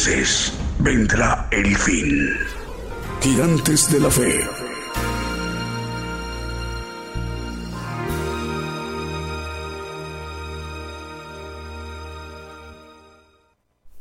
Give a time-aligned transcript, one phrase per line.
[0.00, 2.30] Entonces vendrá el fin.
[3.20, 4.40] Gigantes de la Fe.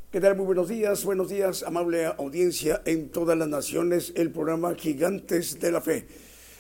[0.10, 0.22] ¿Qué?
[0.36, 5.72] Muy buenos días, buenos días, amable audiencia en todas las naciones, el programa Gigantes de
[5.72, 6.08] la Fe.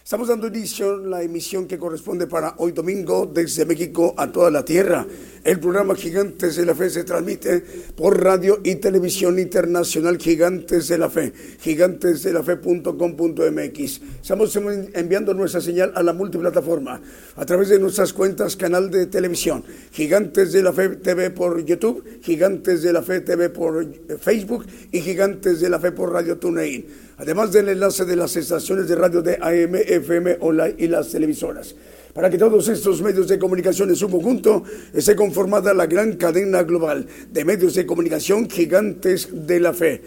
[0.03, 4.51] Estamos dando inicio a la emisión que corresponde para hoy domingo desde México a toda
[4.51, 5.07] la tierra.
[5.43, 7.63] El programa Gigantes de la Fe se transmite
[7.95, 14.01] por radio y televisión internacional Gigantes de la Fe, gigantesdelafe.com.mx.
[14.21, 14.59] Estamos
[14.93, 17.01] enviando nuestra señal a la multiplataforma
[17.35, 22.03] a través de nuestras cuentas, canal de televisión, Gigantes de la Fe TV por YouTube,
[22.21, 23.87] Gigantes de la Fe TV por
[24.19, 26.85] Facebook y Gigantes de la Fe por Radio TuneIn
[27.19, 31.75] además del enlace de las estaciones de radio de AM, FM, online y las televisoras.
[32.13, 36.63] Para que todos estos medios de comunicación en su conjunto esté conformada la gran cadena
[36.63, 40.01] global de medios de comunicación gigantes de la fe.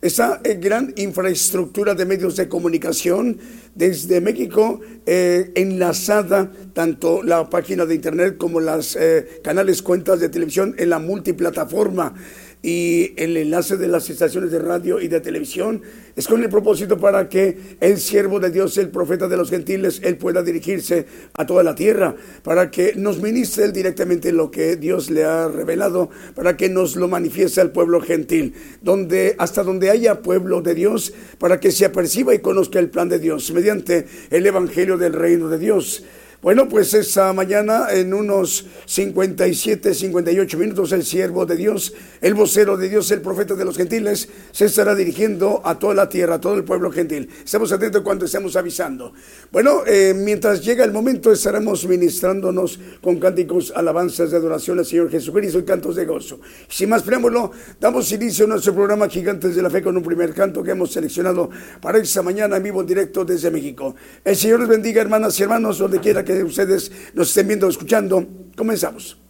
[0.00, 3.38] Esa eh, gran infraestructura de medios de comunicación
[3.74, 10.28] desde México eh, enlazada tanto la página de internet como las eh, canales cuentas de
[10.28, 12.14] televisión en la multiplataforma
[12.62, 15.80] y el enlace de las estaciones de radio y de televisión
[16.16, 20.00] es con el propósito para que el siervo de Dios, el profeta de los gentiles,
[20.02, 25.10] él pueda dirigirse a toda la tierra, para que nos ministre directamente lo que Dios
[25.10, 30.22] le ha revelado, para que nos lo manifieste al pueblo gentil, donde hasta donde haya
[30.22, 34.44] pueblo de Dios, para que se aperciba y conozca el plan de Dios mediante el
[34.44, 36.02] evangelio del reino de Dios.
[36.40, 42.76] Bueno, pues esa mañana, en unos 57, 58 minutos, el siervo de Dios, el vocero
[42.76, 46.40] de Dios, el profeta de los gentiles, se estará dirigiendo a toda la tierra, a
[46.40, 47.28] todo el pueblo gentil.
[47.44, 49.12] Estamos atentos cuando estemos avisando.
[49.50, 55.10] Bueno, eh, mientras llega el momento, estaremos ministrándonos con cánticos, alabanzas de adoración al Señor
[55.10, 56.38] Jesucristo y cantos de gozo.
[56.68, 57.50] Sin más preámbulo,
[57.80, 60.92] damos inicio a nuestro programa Gigantes de la Fe con un primer canto que hemos
[60.92, 61.50] seleccionado
[61.82, 63.96] para esta mañana en vivo en directo desde México.
[64.24, 67.66] El Señor les bendiga, hermanas y hermanos, donde quiera que que ustedes nos estén viendo
[67.68, 68.52] escuchando.
[68.54, 69.27] Comenzamos.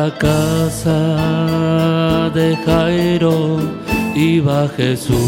[0.00, 1.00] La casa
[2.38, 3.38] de Jairo
[4.14, 5.18] iba Jesús.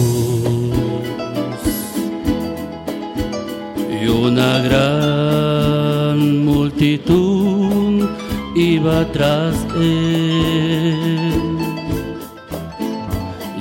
[4.01, 6.17] Y una gran
[6.51, 8.09] multitud
[8.55, 11.43] iba tras él.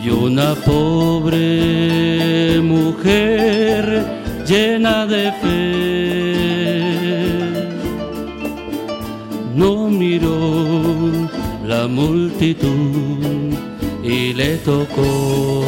[0.03, 3.83] Y una pobre mujer
[4.47, 5.31] llena de
[11.91, 13.53] multitud
[14.03, 15.63] y le tocó.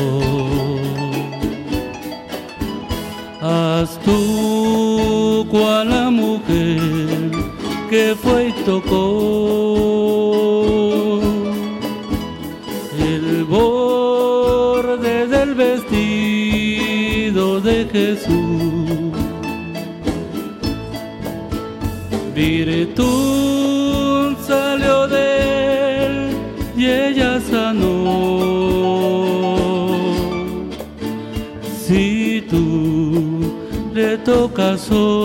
[3.41, 7.31] Haz tú cual la mujer
[7.89, 9.62] que fue y tocó
[34.83, 35.22] tocas hoy,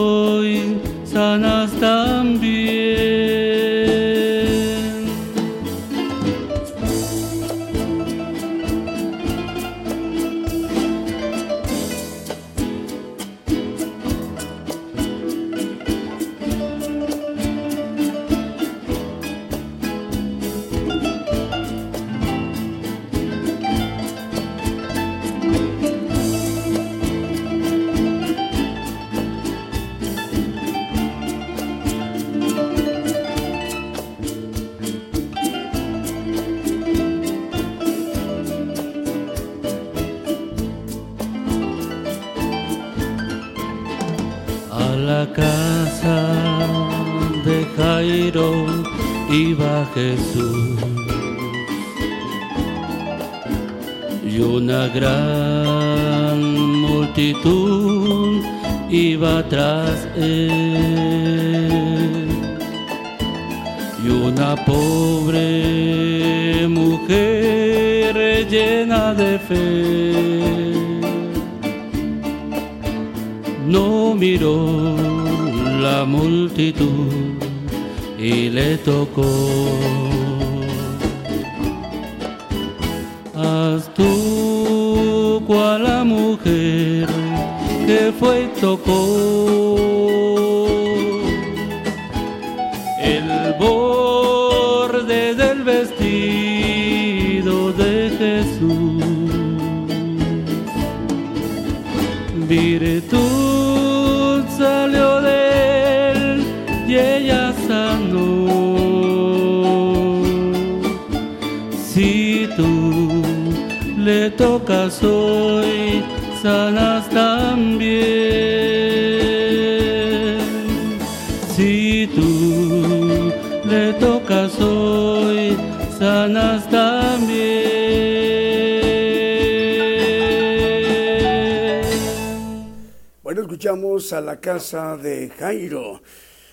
[133.48, 136.02] escuchamos a la casa de Jairo.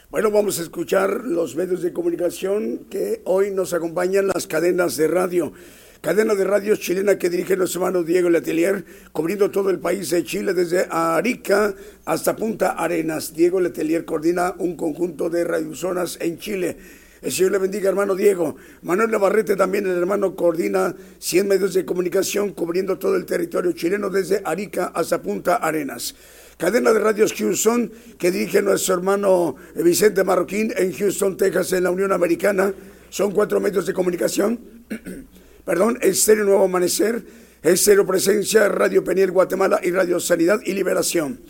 [0.10, 5.10] Bueno, vamos a escuchar los medios de comunicación que hoy nos acompañan las cadenas de
[5.10, 5.52] radio
[6.00, 10.24] cadena de radios chilena que dirige nuestro hermano Diego Letelier, cubriendo todo el país de
[10.24, 11.74] Chile, desde Arica
[12.06, 13.34] hasta Punta Arenas.
[13.34, 16.78] Diego Letelier coordina un conjunto de radiozonas en Chile.
[17.22, 18.56] El Señor le bendiga, hermano Diego.
[18.84, 24.10] Manuel Navarrete también, el hermano, coordina 100 medios de comunicación cubriendo todo el territorio chileno
[24.10, 26.16] desde Arica hasta Punta Arenas.
[26.58, 31.92] Cadena de radios Houston que dirige nuestro hermano Vicente Marroquín en Houston, Texas, en la
[31.92, 32.74] Unión Americana.
[33.10, 34.60] Son cuatro medios de comunicación.
[35.66, 37.22] perdón, Estéreo Nuevo Amanecer,
[37.62, 41.42] Estéreo Presencia, Radio Peniel Guatemala y Radio Sanidad y Liberación.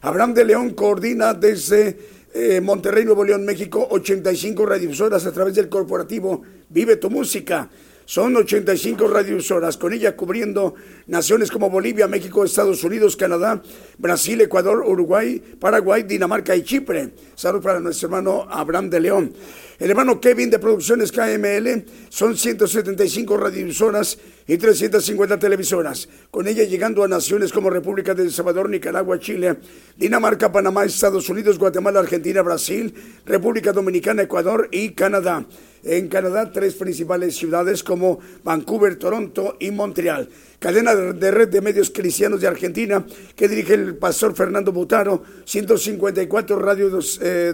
[0.00, 1.98] Abraham de León coordina desde
[2.32, 7.68] eh, Monterrey, Nuevo León, México, 85 radiodifusoras a través del corporativo Vive tu Música.
[8.06, 10.74] Son 85 radiosoras, con ella cubriendo
[11.06, 13.62] naciones como Bolivia, México, Estados Unidos, Canadá,
[13.96, 17.14] Brasil, Ecuador, Uruguay, Paraguay, Dinamarca y Chipre.
[17.34, 19.32] Salud para nuestro hermano Abraham de León.
[19.78, 27.02] El hermano Kevin de Producciones KML son 175 radiodifusoras y 350 televisoras, con ella llegando
[27.02, 29.56] a naciones como República del Salvador, Nicaragua, Chile,
[29.96, 32.94] Dinamarca, Panamá, Estados Unidos, Guatemala, Argentina, Brasil,
[33.26, 35.44] República Dominicana, Ecuador y Canadá.
[35.82, 40.30] En Canadá, tres principales ciudades como Vancouver, Toronto y Montreal.
[40.58, 43.04] Cadena de red de medios cristianos de Argentina
[43.36, 47.52] que dirige el pastor Fernando Butaro, 154 radios, eh,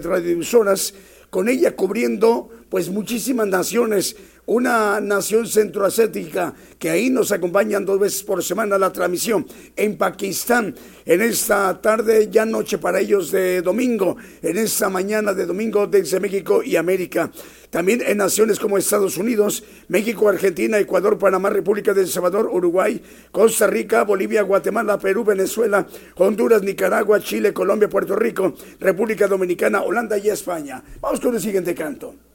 [1.31, 8.23] con ella cubriendo pues muchísimas naciones, una nación centroasiática que ahí nos acompañan dos veces
[8.23, 10.73] por semana la transmisión, en Pakistán,
[11.05, 16.21] en esta tarde ya noche para ellos de domingo, en esta mañana de domingo desde
[16.21, 17.29] México y América.
[17.69, 23.01] También en naciones como Estados Unidos, México, Argentina, Ecuador, Panamá, República del Salvador, Uruguay,
[23.33, 25.85] Costa Rica, Bolivia, Guatemala, Perú, Venezuela,
[26.15, 30.81] Honduras, Nicaragua, Chile, Colombia, Puerto Rico, República Dominicana, Holanda y España.
[31.01, 32.30] Vamos con el siguiente canto.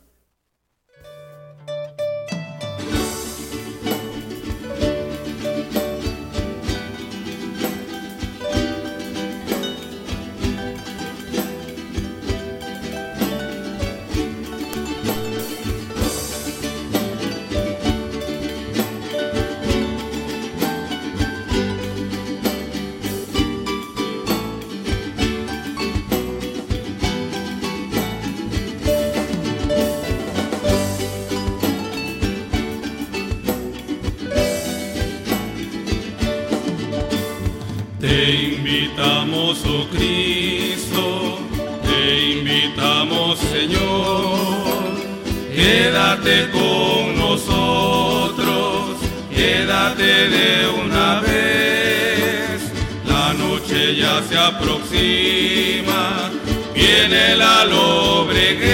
[54.47, 56.31] Aproxima,
[56.75, 58.67] viene la lobreguez.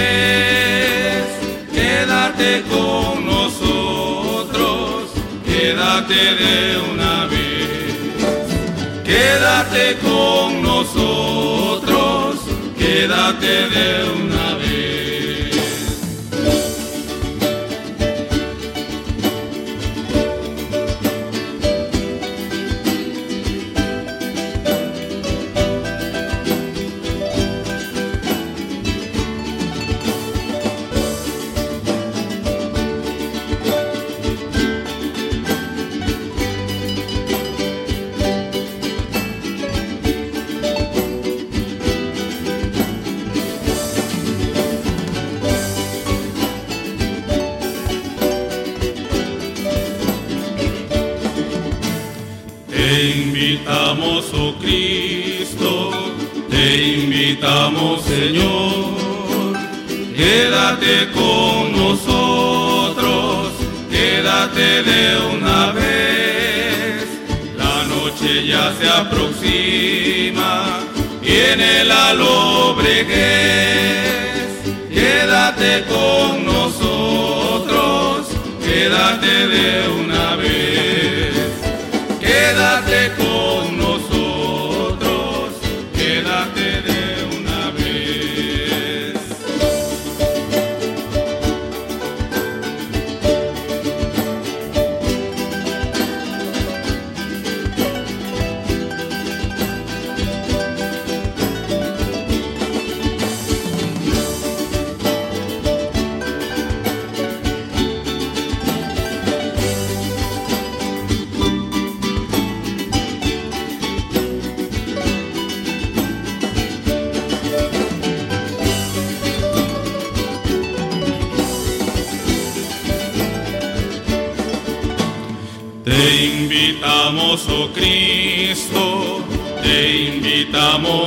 [1.73, 5.11] Quédate con nosotros,
[5.45, 6.57] quédate de
[6.91, 7.95] una vez.
[9.03, 12.35] Quédate con nosotros,
[12.77, 13.87] quédate de
[14.21, 14.52] una vez.
[57.43, 58.93] Señor.
[60.15, 63.51] Quédate con nosotros,
[63.91, 67.05] quédate de una vez.
[67.57, 70.79] La noche ya se aproxima,
[71.21, 73.11] viene la lobreguez.
[74.89, 78.27] Quédate con nosotros,
[78.63, 80.32] quédate de una vez.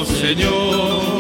[0.04, 1.16] Señor.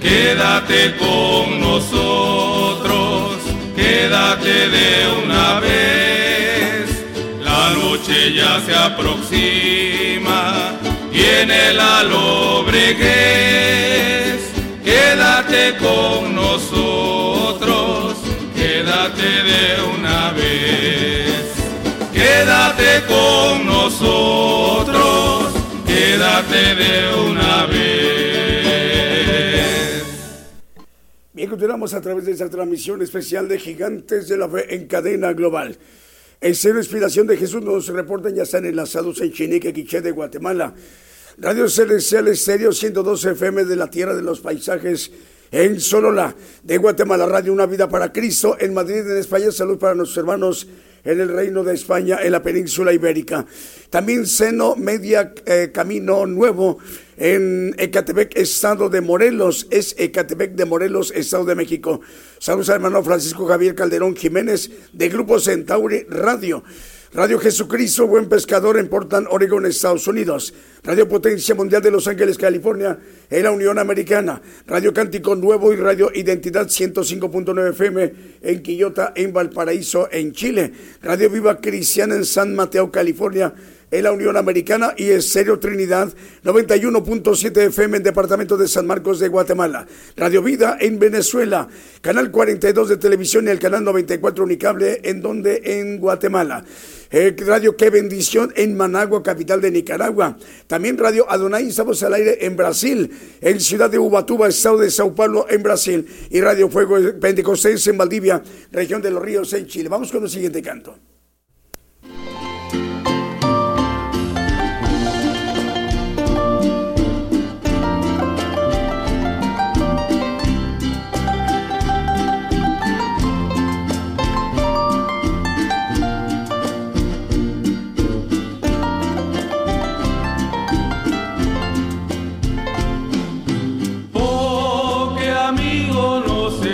[0.00, 3.36] Quédate con nosotros,
[3.76, 7.04] quédate de una vez.
[7.42, 10.72] La noche ya se aproxima,
[11.12, 12.98] viene la lobreguez.
[14.84, 18.16] Quédate con nosotros,
[18.56, 21.44] quédate de una vez.
[22.12, 25.52] Quédate con nosotros,
[25.86, 27.67] quédate de una vez.
[31.58, 35.76] Continuamos a través de esta transmisión especial de Gigantes de la Fe en cadena global.
[36.40, 40.72] En Cero Inspiración de Jesús nos reportan, ya están enlazados en Chinique, Quiché de Guatemala.
[41.36, 45.10] Radio Celestial Estéreo 112 FM de la Tierra de los Paisajes
[45.50, 49.96] en Solola, de Guatemala, Radio Una Vida para Cristo, en Madrid, en España, salud para
[49.96, 50.68] nuestros hermanos
[51.02, 53.44] en el Reino de España, en la península ibérica.
[53.90, 56.78] También Seno Media eh, Camino Nuevo
[57.18, 59.66] en Ecatepec, Estado de Morelos.
[59.70, 62.00] Es Ecatepec de Morelos, Estado de México.
[62.38, 66.62] Saludos al hermano Francisco Javier Calderón Jiménez de Grupo Centauri Radio.
[67.10, 70.52] Radio Jesucristo, Buen Pescador en Portland, Oregon, Estados Unidos.
[70.84, 72.98] Radio Potencia Mundial de Los Ángeles, California,
[73.30, 74.42] en la Unión Americana.
[74.66, 80.70] Radio Cántico Nuevo y Radio Identidad 105.9 FM en Quillota, en Valparaíso, en Chile.
[81.00, 83.54] Radio Viva Cristiana en San Mateo, California
[83.90, 86.12] en la Unión Americana y Estéreo Trinidad
[86.44, 89.86] 91.7 FM en Departamento de San Marcos de Guatemala.
[90.16, 91.68] Radio Vida en Venezuela,
[92.00, 96.64] Canal 42 de televisión y el Canal 94 Unicable en donde en Guatemala.
[97.10, 100.36] Eh, radio Qué Bendición en Managua, capital de Nicaragua.
[100.66, 105.14] También Radio Adonai, estamos al aire en Brasil, en Ciudad de Ubatuba, estado de Sao
[105.14, 106.06] Paulo, en Brasil.
[106.30, 109.88] Y Radio Fuego Pentecostés en Valdivia, región de los ríos, en Chile.
[109.88, 110.98] Vamos con el siguiente canto.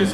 [0.05, 0.13] Nos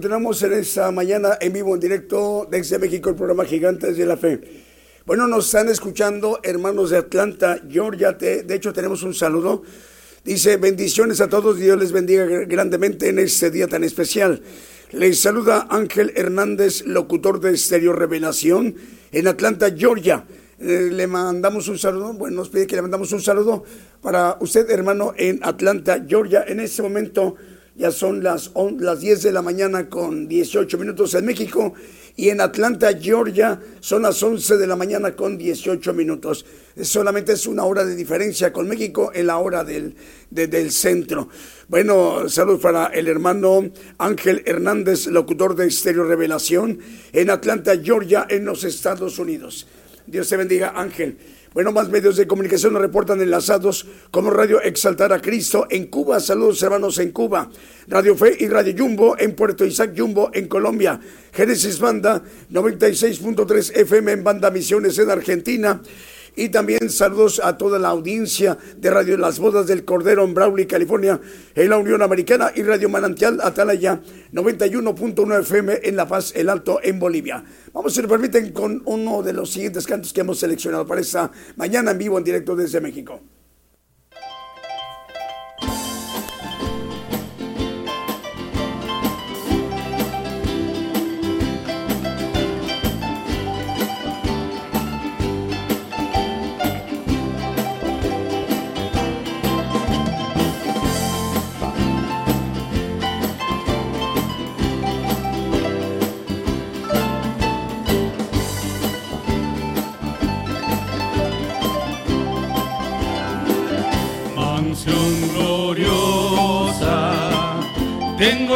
[0.00, 4.16] continuamos en esta mañana en vivo, en directo desde México, el programa Gigantes de la
[4.16, 4.40] Fe.
[5.04, 8.16] Bueno, nos están escuchando hermanos de Atlanta, Georgia.
[8.16, 9.62] Te- de hecho, tenemos un saludo.
[10.24, 14.40] Dice, bendiciones a todos, Dios les bendiga grandemente en este día tan especial.
[14.92, 18.76] Les saluda Ángel Hernández, locutor de Estéreo Revelación
[19.12, 20.24] en Atlanta, Georgia.
[20.58, 23.64] Eh, le mandamos un saludo, bueno, nos pide que le mandamos un saludo
[24.00, 26.42] para usted, hermano, en Atlanta, Georgia.
[26.48, 27.36] En este momento
[27.80, 31.72] ya son las, las 10 de la mañana con 18 minutos en México
[32.14, 36.44] y en Atlanta, Georgia, son las 11 de la mañana con 18 minutos.
[36.82, 39.94] Solamente es una hora de diferencia con México en la hora del,
[40.30, 41.30] de- del centro.
[41.68, 46.80] Bueno, salud para el hermano Ángel Hernández, locutor de Estéreo Revelación,
[47.12, 49.66] en Atlanta, Georgia, en los Estados Unidos.
[50.06, 51.16] Dios te bendiga, Ángel.
[51.52, 56.20] Bueno, más medios de comunicación nos reportan enlazados como Radio Exaltar a Cristo en Cuba.
[56.20, 57.50] Saludos hermanos en Cuba.
[57.88, 61.00] Radio Fe y Radio Jumbo en Puerto Isaac Jumbo en Colombia.
[61.32, 65.82] Génesis Banda 96.3 FM en Banda Misiones en Argentina.
[66.36, 70.66] Y también saludos a toda la audiencia de Radio Las Bodas del Cordero en Brawley,
[70.66, 71.20] California,
[71.54, 74.00] en la Unión Americana y Radio Manantial Atalaya
[74.32, 77.44] 91.1 FM en La Paz, El Alto, en Bolivia.
[77.72, 81.30] Vamos, si me permiten, con uno de los siguientes cantos que hemos seleccionado para esta
[81.56, 83.20] mañana en vivo, en directo desde México.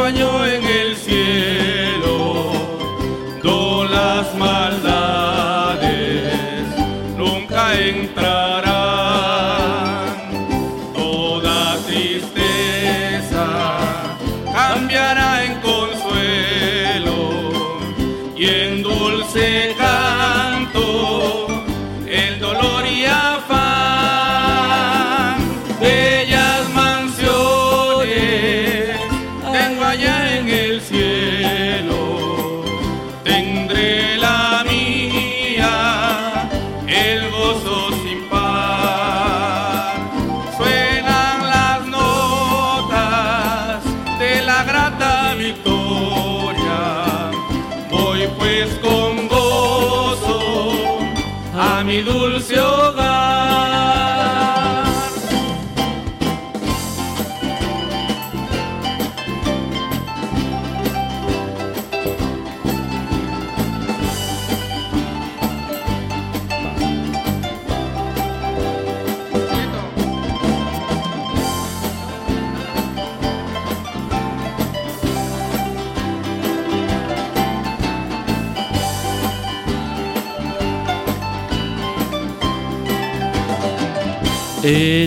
[0.05, 0.64] bañó en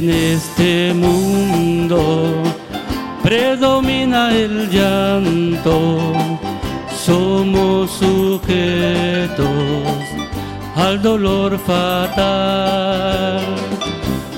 [0.08, 2.42] en este mundo
[3.22, 6.14] predomina el llanto,
[7.04, 9.46] somos sujetos
[10.76, 13.42] al dolor fatal,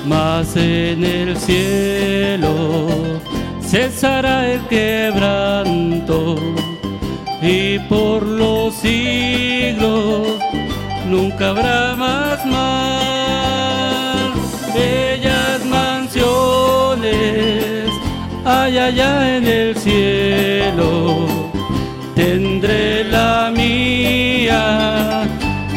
[0.05, 2.89] mas en el cielo
[3.61, 6.35] cesará el quebranto
[7.41, 10.27] y por los siglos
[11.07, 13.10] nunca habrá más mal.
[18.51, 21.27] ay, allá en el cielo
[22.15, 25.23] tendré la mía,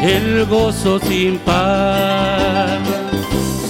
[0.01, 2.79] el gozo sin par.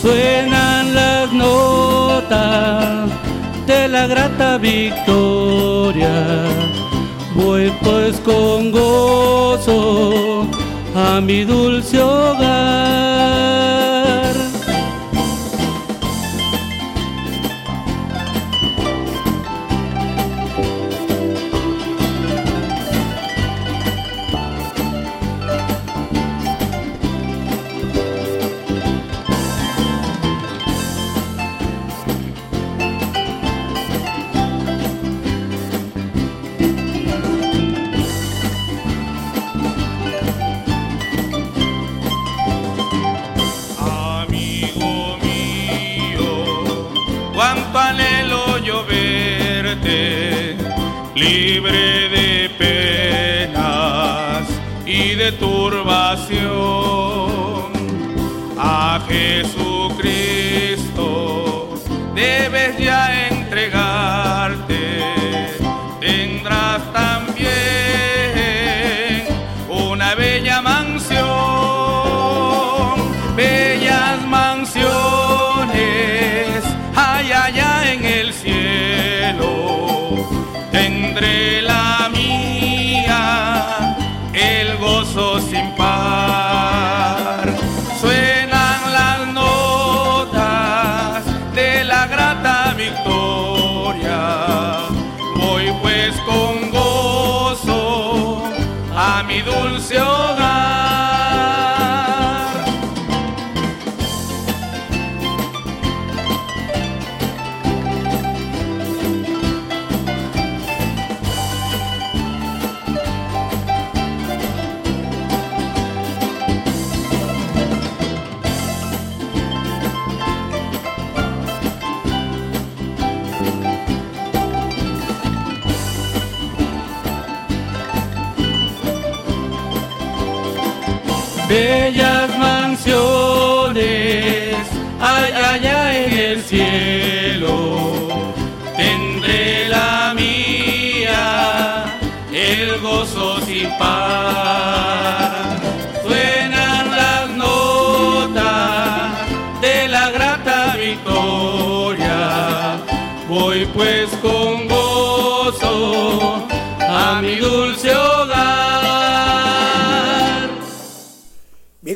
[0.01, 3.09] Suenan las notas
[3.65, 6.15] de la grata victoria.
[7.35, 10.47] Voy pues con gozo
[10.95, 13.54] a mi dulce hogar.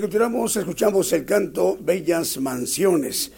[0.09, 3.31] continuamos, escuchamos el canto Bellas Mansiones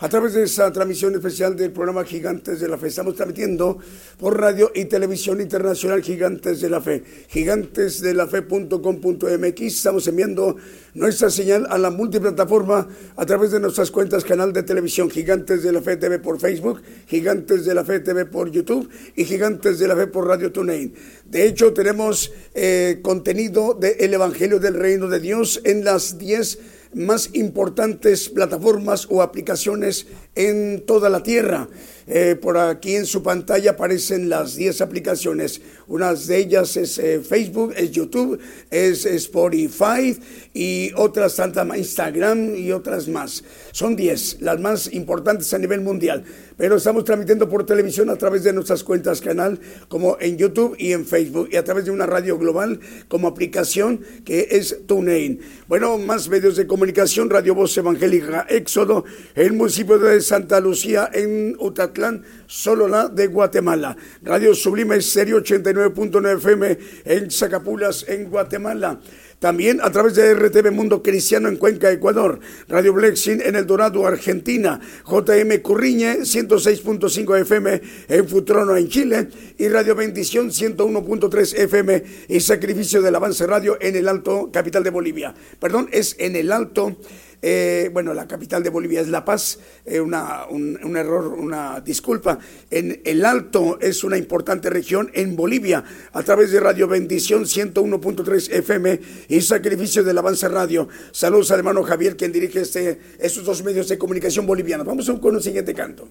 [0.00, 2.86] a través de esa transmisión especial del programa Gigantes de la Fe.
[2.86, 3.78] Estamos transmitiendo
[4.18, 9.60] por radio y televisión internacional Gigantes de la Fe, gigantesdelafe.com.mx.
[9.60, 10.54] Estamos enviando
[10.94, 15.72] nuestra señal a la multiplataforma a través de nuestras cuentas canal de televisión Gigantes de
[15.72, 19.88] la Fe TV por Facebook, Gigantes de la Fe TV por YouTube y Gigantes de
[19.88, 20.94] la Fe por Radio TuneIn.
[21.24, 27.30] De hecho, tenemos eh, contenido del Evangelio del Reino de Dios en las 10 más
[27.34, 30.06] importantes plataformas o aplicaciones
[30.38, 31.68] en toda la tierra.
[32.10, 35.60] Eh, por aquí en su pantalla aparecen las 10 aplicaciones.
[35.88, 38.38] Una de ellas es eh, Facebook, es YouTube,
[38.70, 40.18] es Spotify
[40.54, 43.44] y otras tantas más, Instagram y otras más.
[43.72, 46.24] Son 10, las más importantes a nivel mundial.
[46.56, 50.92] Pero estamos transmitiendo por televisión a través de nuestras cuentas canal, como en YouTube y
[50.92, 55.40] en Facebook, y a través de una radio global como aplicación que es TuneIn.
[55.68, 61.56] Bueno, más medios de comunicación, Radio Voz Evangélica Éxodo, el municipio de Santa Lucía en
[61.58, 63.96] Utatlán, solo la de Guatemala.
[64.22, 69.00] Radio Sublime Serio 89.9 FM en Zacapulas, en Guatemala.
[69.38, 74.04] También a través de RTV Mundo Cristiano en Cuenca, Ecuador, Radio Blexin en El Dorado,
[74.04, 82.40] Argentina, JM Curriñe 106.5 FM en Futrono, en Chile, y Radio Bendición 101.3 FM y
[82.40, 85.34] Sacrificio del Avance Radio en el Alto, capital de Bolivia.
[85.60, 86.96] Perdón, es en el Alto
[87.40, 92.38] eh, bueno, la capital de Bolivia es La Paz, eh, una, un, error, una disculpa.
[92.70, 98.52] En el Alto es una importante región en Bolivia, a través de Radio Bendición 101.3
[98.52, 100.88] FM y Sacrificio del Avance Radio.
[101.12, 104.86] Saludos al hermano Javier, quien dirige este, estos dos medios de comunicación bolivianos.
[104.86, 106.08] Vamos con un siguiente canto.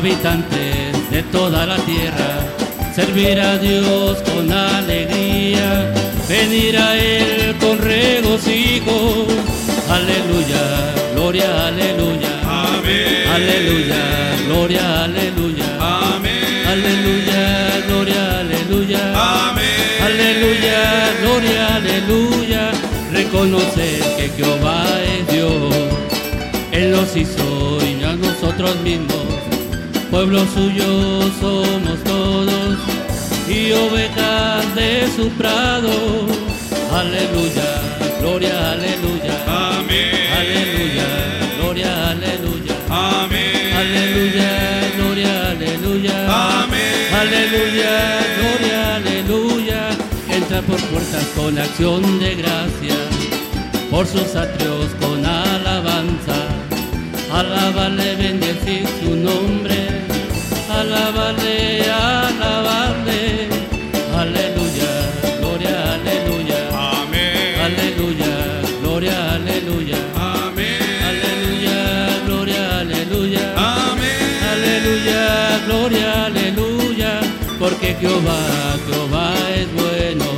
[0.00, 2.30] Habitantes de toda la tierra,
[2.94, 5.92] servir a Dios con alegría,
[6.26, 9.26] venir a Él con regocijo.
[9.90, 10.62] Aleluya,
[11.14, 12.32] gloria, aleluya.
[12.44, 13.28] Amén.
[13.34, 14.02] Aleluya,
[14.46, 15.68] gloria, aleluya.
[15.78, 16.66] Amén.
[16.66, 19.48] Aleluya, gloria, aleluya.
[19.48, 19.66] Amén.
[20.08, 20.80] Aleluya,
[21.20, 22.70] gloria, aleluya.
[23.12, 24.82] Reconocer que Jehová
[25.14, 25.74] es Dios.
[26.72, 29.39] Él nos hizo y a nosotros mismos
[30.20, 32.76] pueblo suyo somos todos
[33.48, 35.88] y ovejas de su prado.
[36.92, 37.70] Aleluya,
[38.20, 39.34] gloria, aleluya.
[39.46, 40.10] Amén.
[40.40, 41.08] Aleluya,
[41.56, 42.74] gloria, aleluya.
[42.90, 43.72] Amén.
[43.80, 44.52] Aleluya,
[44.98, 46.16] gloria, aleluya.
[46.64, 47.14] Amén.
[47.22, 47.94] Aleluya,
[48.36, 49.88] gloria, aleluya.
[50.28, 52.96] Entra por puertas con acción de gracia,
[53.90, 56.36] por sus atrios con alabanza.
[57.32, 59.79] Alábale, bendecir su nombre
[60.80, 63.22] alabarle, alabarle,
[64.20, 64.92] aleluya,
[65.40, 66.60] gloria, aleluya,
[67.00, 68.34] amén, aleluya,
[68.80, 71.80] gloria, aleluya, amén, aleluya,
[72.26, 75.22] gloria, aleluya, amén, aleluya,
[75.66, 77.12] gloria, aleluya,
[77.58, 78.42] porque Jehová,
[78.86, 79.28] Jehová
[79.60, 80.30] es bueno,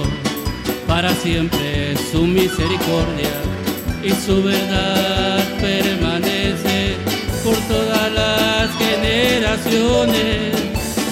[0.88, 3.34] para siempre su misericordia
[4.02, 6.11] y su verdad permanece
[9.22, 10.52] generaciones.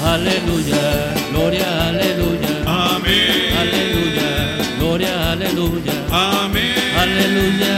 [0.05, 2.55] Aleluya, gloria, aleluya.
[2.67, 3.53] Amén.
[3.63, 4.31] Aleluya,
[4.79, 5.97] gloria, aleluya.
[6.11, 6.75] Amén.
[7.03, 7.75] Aleluya,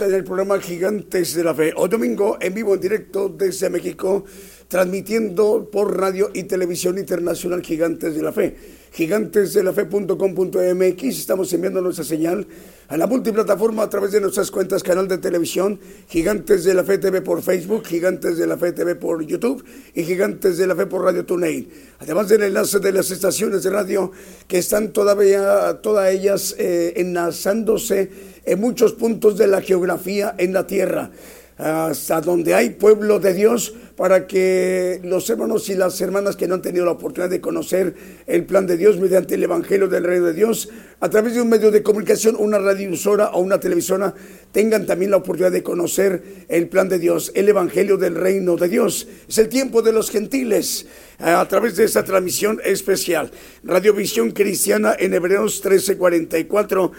[0.00, 1.72] En el programa Gigantes de la Fe.
[1.74, 4.26] Hoy domingo en vivo, en directo desde México,
[4.68, 8.54] transmitiendo por radio y televisión internacional Gigantes de la Fe.
[8.92, 11.04] Gigantesdelafe.com.mx.
[11.04, 12.46] Estamos enviando nuestra señal
[12.88, 16.98] a la multiplataforma a través de nuestras cuentas, canal de televisión, Gigantes de la Fe
[16.98, 20.86] TV por Facebook, Gigantes de la Fe TV por YouTube y Gigantes de la Fe
[20.86, 21.68] por Radio TuneIn.
[21.98, 24.12] Además del enlace de las estaciones de radio
[24.46, 28.10] que están todavía, todas ellas eh, enlazándose
[28.44, 31.10] en muchos puntos de la geografía en la tierra
[31.56, 36.54] hasta donde hay pueblo de Dios, para que los hermanos y las hermanas que no
[36.54, 37.94] han tenido la oportunidad de conocer
[38.26, 40.68] el plan de Dios mediante el Evangelio del Reino de Dios,
[41.00, 44.14] a través de un medio de comunicación, una radiodifusora o una televisora,
[44.52, 48.68] tengan también la oportunidad de conocer el plan de Dios, el Evangelio del Reino de
[48.68, 49.08] Dios.
[49.26, 50.86] Es el tiempo de los gentiles
[51.18, 53.30] a través de esta transmisión especial.
[53.64, 56.92] Radiovisión Cristiana en Hebreos 1344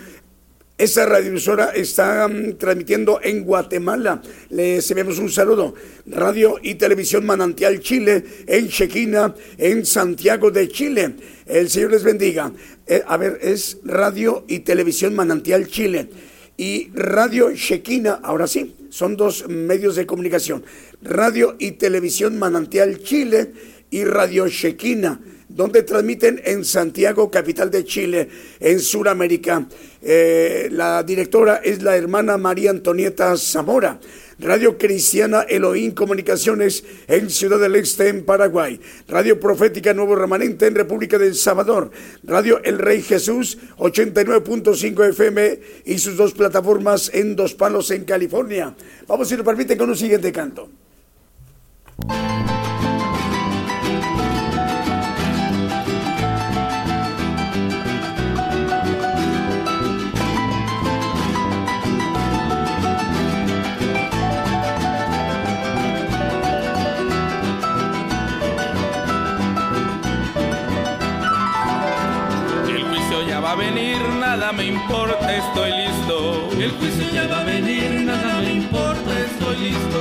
[0.77, 4.21] esa radiodifusora está um, transmitiendo en Guatemala.
[4.49, 5.73] Les enviamos un saludo.
[6.05, 11.15] Radio y Televisión Manantial Chile, en Chequina, en Santiago de Chile.
[11.47, 12.51] El Señor les bendiga.
[12.85, 16.09] Eh, a ver, es Radio y Televisión Manantial Chile.
[16.57, 20.63] Y Radio Chequina, ahora sí, son dos medios de comunicación.
[21.01, 23.51] Radio y Televisión Manantial Chile
[23.89, 28.29] y Radio Chequina donde transmiten en Santiago, capital de Chile,
[28.59, 29.67] en Sudamérica.
[30.01, 33.99] Eh, la directora es la hermana María Antonieta Zamora.
[34.39, 38.79] Radio Cristiana Elohim Comunicaciones en Ciudad del Este, en Paraguay.
[39.07, 41.89] Radio Profética Nuevo Remanente en República del Salvador.
[42.23, 48.75] Radio El Rey Jesús 89.5 FM y sus dos plataformas en Dos Palos, en California.
[49.07, 50.69] Vamos, si nos permite, con un siguiente canto.
[74.37, 76.49] Nada me importa, estoy listo.
[76.59, 79.99] El juicio ya va a venir, nada me importa, estoy listo.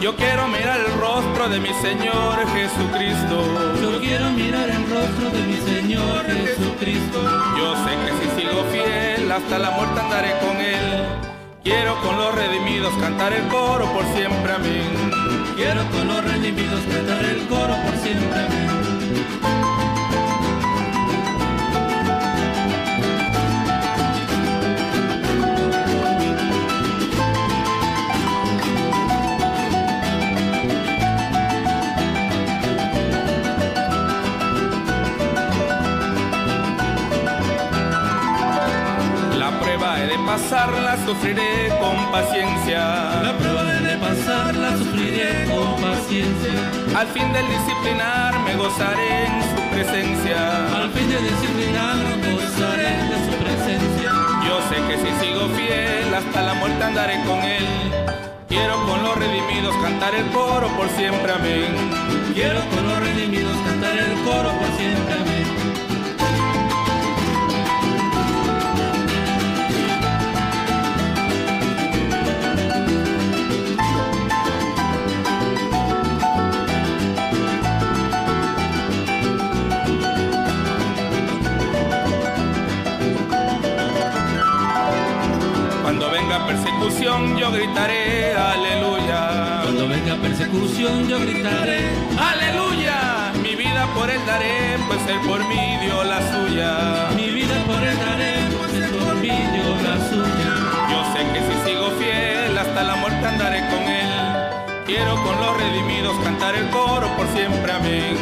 [0.00, 3.36] Yo quiero mirar el rostro de mi Señor Jesucristo.
[3.80, 7.18] Yo quiero mirar el rostro de mi Señor Jesucristo.
[7.58, 11.04] Yo sé que si sigo fiel, hasta la muerte andaré con Él.
[11.62, 15.10] Quiero con los redimidos cantar el coro por siempre, amén.
[15.56, 18.38] Quiero con los redimidos cantar el coro por siempre.
[18.38, 18.85] amén.
[40.36, 42.80] Pasarla, sufriré con paciencia.
[43.22, 46.56] La prueba de pasarla sufriré con paciencia.
[46.94, 50.38] Al fin del disciplinar me gozaré en su presencia.
[50.76, 51.96] Al fin de disciplinar
[52.36, 54.10] gozaré de su presencia.
[54.46, 57.66] Yo sé que si sigo fiel, hasta la muerte andaré con Él.
[58.48, 61.72] Quiero con los redimidos cantar el coro por siempre, amén.
[62.34, 65.14] Quiero con los redimidos cantar el coro por siempre.
[65.14, 65.65] Amén.
[86.46, 89.60] Persecución, yo gritaré, aleluya.
[89.62, 91.80] Cuando venga persecución yo gritaré.
[92.18, 97.08] Aleluya, mi vida por él daré, pues él por mí dio la suya.
[97.16, 100.52] Mi vida por él daré, pues él por mí dio la suya.
[100.90, 104.15] Yo sé que si sigo fiel, hasta la muerte andaré con él.
[104.86, 108.16] Quiero con los redimidos cantar el coro por siempre, amén.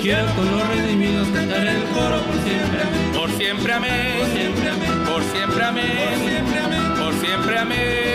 [0.00, 2.82] Quiero con los redimidos cantar el coro por siempre.
[2.82, 3.12] Amén.
[3.14, 4.16] Por siempre, amén.
[4.18, 5.04] Por siempre amén.
[5.04, 6.08] Por siempre, amén.
[6.08, 6.94] Por siempre amén.
[6.96, 8.06] Por siempre, amén.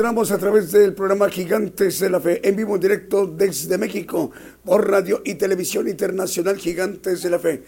[0.00, 4.30] Continuamos a través del programa Gigantes de la Fe, en vivo directo desde México,
[4.64, 7.62] por radio y televisión internacional Gigantes de la Fe.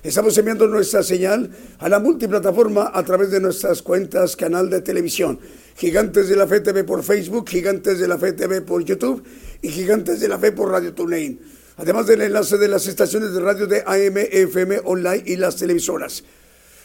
[0.00, 5.40] Estamos enviando nuestra señal a la multiplataforma a través de nuestras cuentas, canal de televisión,
[5.74, 9.24] Gigantes de la Fe TV por Facebook, Gigantes de la Fe TV por YouTube
[9.60, 11.40] y Gigantes de la Fe por Radio TuneIn.
[11.78, 16.22] Además del enlace de las estaciones de radio de AM, FM, online y las televisoras.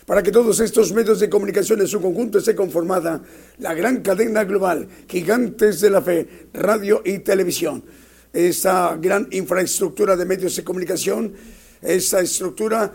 [0.07, 3.21] Para que todos estos medios de comunicación en su conjunto esté conformada
[3.57, 7.83] la gran cadena global, gigantes de la fe, radio y televisión.
[8.31, 11.33] Esta gran infraestructura de medios de comunicación,
[11.81, 12.93] esta estructura,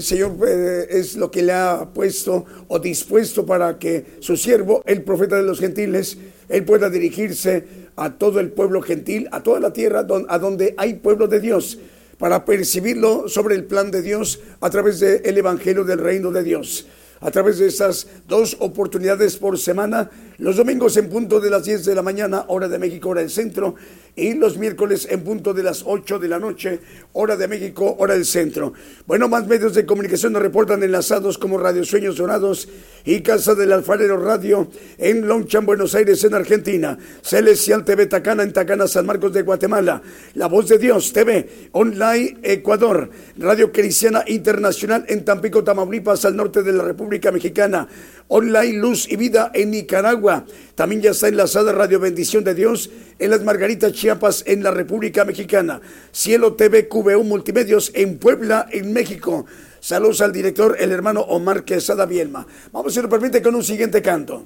[0.00, 5.04] Señor eh, es lo que le ha puesto o dispuesto para que su siervo, el
[5.04, 9.72] profeta de los gentiles, él pueda dirigirse a todo el pueblo gentil, a toda la
[9.72, 11.78] tierra a donde hay pueblo de Dios
[12.18, 16.86] para percibirlo sobre el plan de Dios a través del Evangelio del Reino de Dios.
[17.20, 21.84] A través de estas dos oportunidades por semana, los domingos en punto de las 10
[21.84, 23.74] de la mañana, hora de México, hora del centro,
[24.14, 26.80] y los miércoles en punto de las 8 de la noche,
[27.12, 28.72] hora de México, hora del centro.
[29.06, 32.68] Bueno, más medios de comunicación nos reportan enlazados como Radio Sueños Dorados
[33.04, 34.68] y Casa del Alfarero Radio
[34.98, 36.98] en Lonchan, Buenos Aires, en Argentina.
[37.22, 40.02] Celestial TV Tacana en Tacana, San Marcos de Guatemala.
[40.34, 43.10] La Voz de Dios TV Online Ecuador.
[43.38, 47.88] Radio Cristiana Internacional en Tampico, Tamaulipas, al norte de la República Mexicana.
[48.28, 50.44] Online Luz y Vida en Nicaragua.
[50.74, 55.24] También ya está enlazada Radio Bendición de Dios en las Margaritas Chiapas en la República
[55.24, 55.80] Mexicana.
[56.12, 59.46] Cielo TV QBU Multimedios en Puebla, en México.
[59.80, 62.46] Saludos al director, el hermano Omar Quesada Bielma.
[62.72, 64.44] Vamos, si lo permite, con un siguiente canto.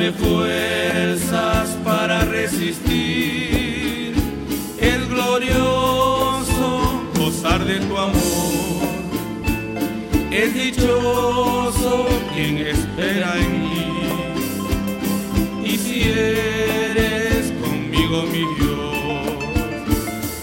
[0.00, 4.14] Dame fuerzas para resistir
[4.80, 8.88] el glorioso gozar de tu amor.
[10.30, 13.80] Es dichoso quien espera en mí
[16.02, 19.36] eres conmigo mi Dios,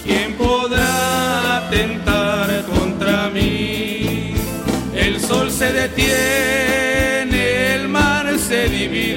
[0.04, 4.36] ¿quién podrá tentar contra mí?
[4.94, 9.17] El sol se detiene, el mar se divide,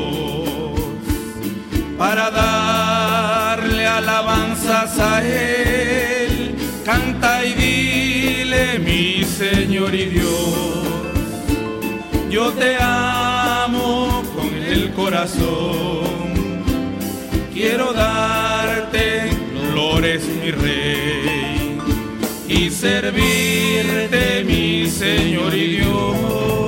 [2.01, 6.55] para darle alabanzas a Él.
[6.83, 10.87] Canta y dile, mi Señor y Dios,
[12.27, 14.23] yo te amo
[14.67, 16.63] el corazón.
[17.53, 19.29] Quiero darte
[19.71, 21.77] flores, mi rey,
[22.47, 26.60] y servirte, mi Señor y Dios.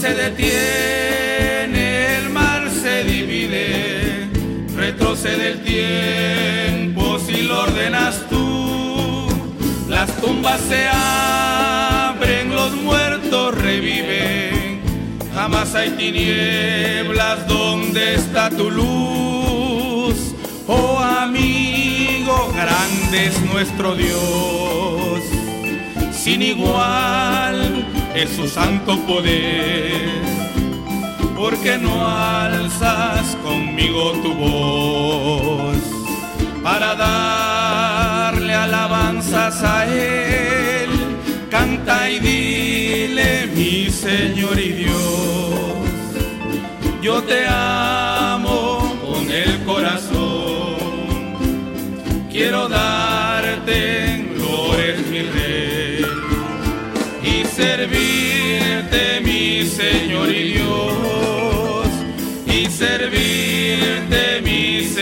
[0.00, 4.30] Se detiene, el mar se divide,
[4.74, 9.28] retrocede el tiempo si lo ordenas tú.
[9.90, 14.80] Las tumbas se abren, los muertos reviven,
[15.34, 20.34] jamás hay tinieblas donde está tu luz.
[20.66, 25.20] Oh amigo, grande es nuestro Dios,
[26.10, 27.84] sin igual
[28.14, 30.22] es su santo poder.
[31.36, 35.76] Porque no alzas conmigo tu voz
[36.62, 40.90] para darle alabanzas a Él.
[41.50, 44.94] Canta y dile, mi Señor y Dios,
[47.02, 47.99] yo te amo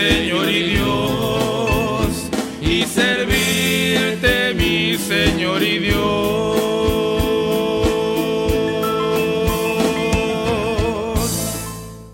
[0.09, 2.29] Señor y Dios
[2.61, 6.59] y servirte mi Señor y Dios.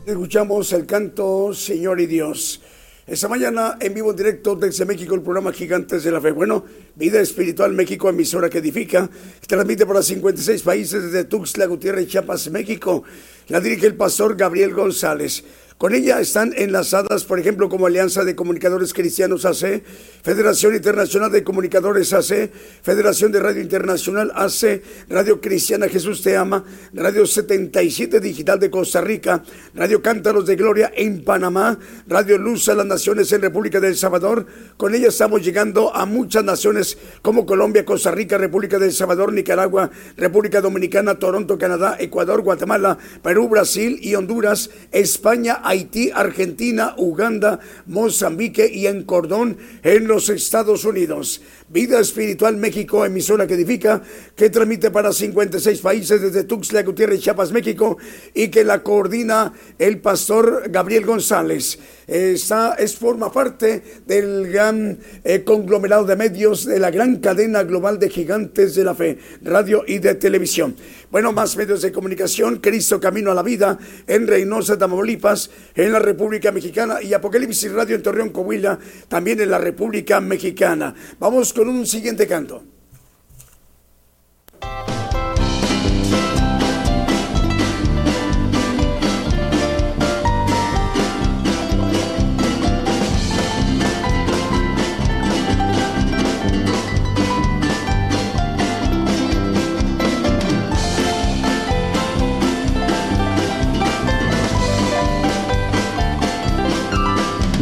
[0.06, 2.62] Escuchamos el canto Señor y Dios.
[3.08, 6.32] Esta mañana en vivo en directo desde México el programa Gigantes de la Fe.
[6.32, 6.66] Bueno,
[6.96, 9.10] Vida Espiritual México, emisora que edifica,
[9.48, 13.04] transmite para 56 países desde Tuxtla Gutiérrez, Chiapas, México.
[13.48, 15.46] La dirige el pastor Gabriel González.
[15.78, 19.84] Con ella están enlazadas, por ejemplo, como Alianza de Comunicadores Cristianos AC,
[20.23, 22.49] Federación Internacional de Comunicadores AC,
[22.82, 26.63] Federación de Radio Internacional AC, Radio Cristiana Jesús Te Ama,
[26.93, 32.76] Radio 77 Digital de Costa Rica, Radio Cántaros de Gloria en Panamá, Radio Luz a
[32.76, 34.45] las Naciones en República del Salvador.
[34.78, 39.91] Con ella estamos llegando a muchas naciones como Colombia, Costa Rica, República del Salvador, Nicaragua,
[40.15, 48.70] República Dominicana, Toronto, Canadá, Ecuador, Guatemala, Perú, Brasil y Honduras, España, Haití, Argentina, Uganda, Mozambique
[48.72, 51.41] y en Cordón en los Estados Unidos.
[51.68, 53.99] Vida Espiritual México, emisora que edifica,
[54.36, 57.97] que transmite para 56 países desde Tuxtla Gutiérrez, Chiapas, México,
[58.36, 61.80] y que la coordina el pastor Gabriel González.
[62.05, 67.97] Está, es, forma parte del gran eh, conglomerado de medios de la gran cadena global
[67.97, 70.76] de gigantes de la fe, radio y de televisión.
[71.09, 75.97] Bueno, más medios de comunicación, Cristo Camino a la Vida, en Reynosa, Tamaulipas, en la
[75.97, 80.93] República Mexicana y Apocalipsis Radio en Torreón, Coahuila, también en la República Mexicana.
[81.20, 82.64] Vamos con un siguiente canto.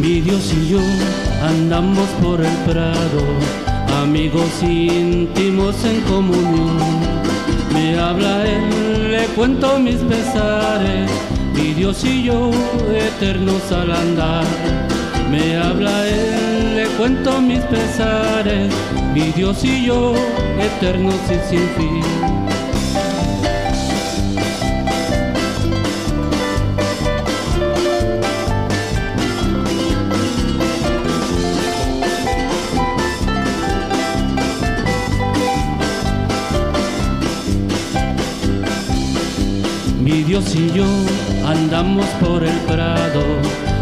[0.00, 0.80] Mi Dios y yo
[1.42, 3.63] andamos por el prado,
[4.04, 6.76] amigos íntimos en comunión.
[7.72, 11.10] Me habla Él, le cuento mis pesares,
[11.54, 12.50] mi Dios y yo
[12.94, 14.44] eternos al andar.
[15.30, 18.70] Me habla Él, le cuento mis pesares,
[19.14, 20.12] mi Dios y yo
[20.60, 22.33] eternos y sin fin.
[40.34, 40.84] Dios y yo
[41.46, 43.22] andamos por el prado,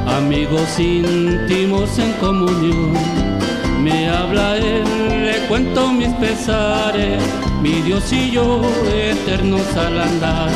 [0.06, 2.92] amigos íntimos en comunión.
[3.82, 4.84] Me habla Él,
[5.24, 7.22] le cuento mis pesares,
[7.62, 8.60] mi Dios y yo
[8.94, 10.50] eternos al andar.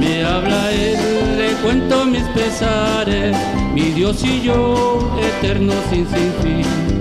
[0.00, 3.36] Me habla Él, le cuento mis pesares,
[3.74, 6.91] mi Dios y yo eternos sin, sin fin.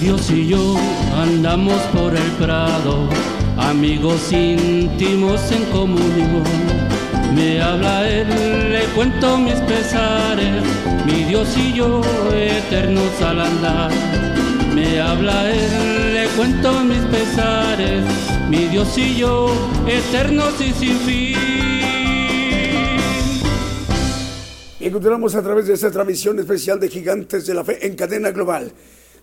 [0.00, 0.76] Dios y yo
[1.16, 3.08] andamos por el prado,
[3.56, 6.44] amigos íntimos en comunión.
[7.34, 10.62] Me habla Él, le cuento mis pesares,
[11.04, 12.00] mi Dios y yo
[12.32, 13.90] eternos al andar.
[14.72, 18.04] Me habla Él, le cuento mis pesares,
[18.48, 19.50] mi Dios y yo
[19.86, 21.36] eternos y sin fin.
[24.80, 28.30] Y continuamos a través de esta transmisión especial de Gigantes de la Fe en cadena
[28.30, 28.72] global.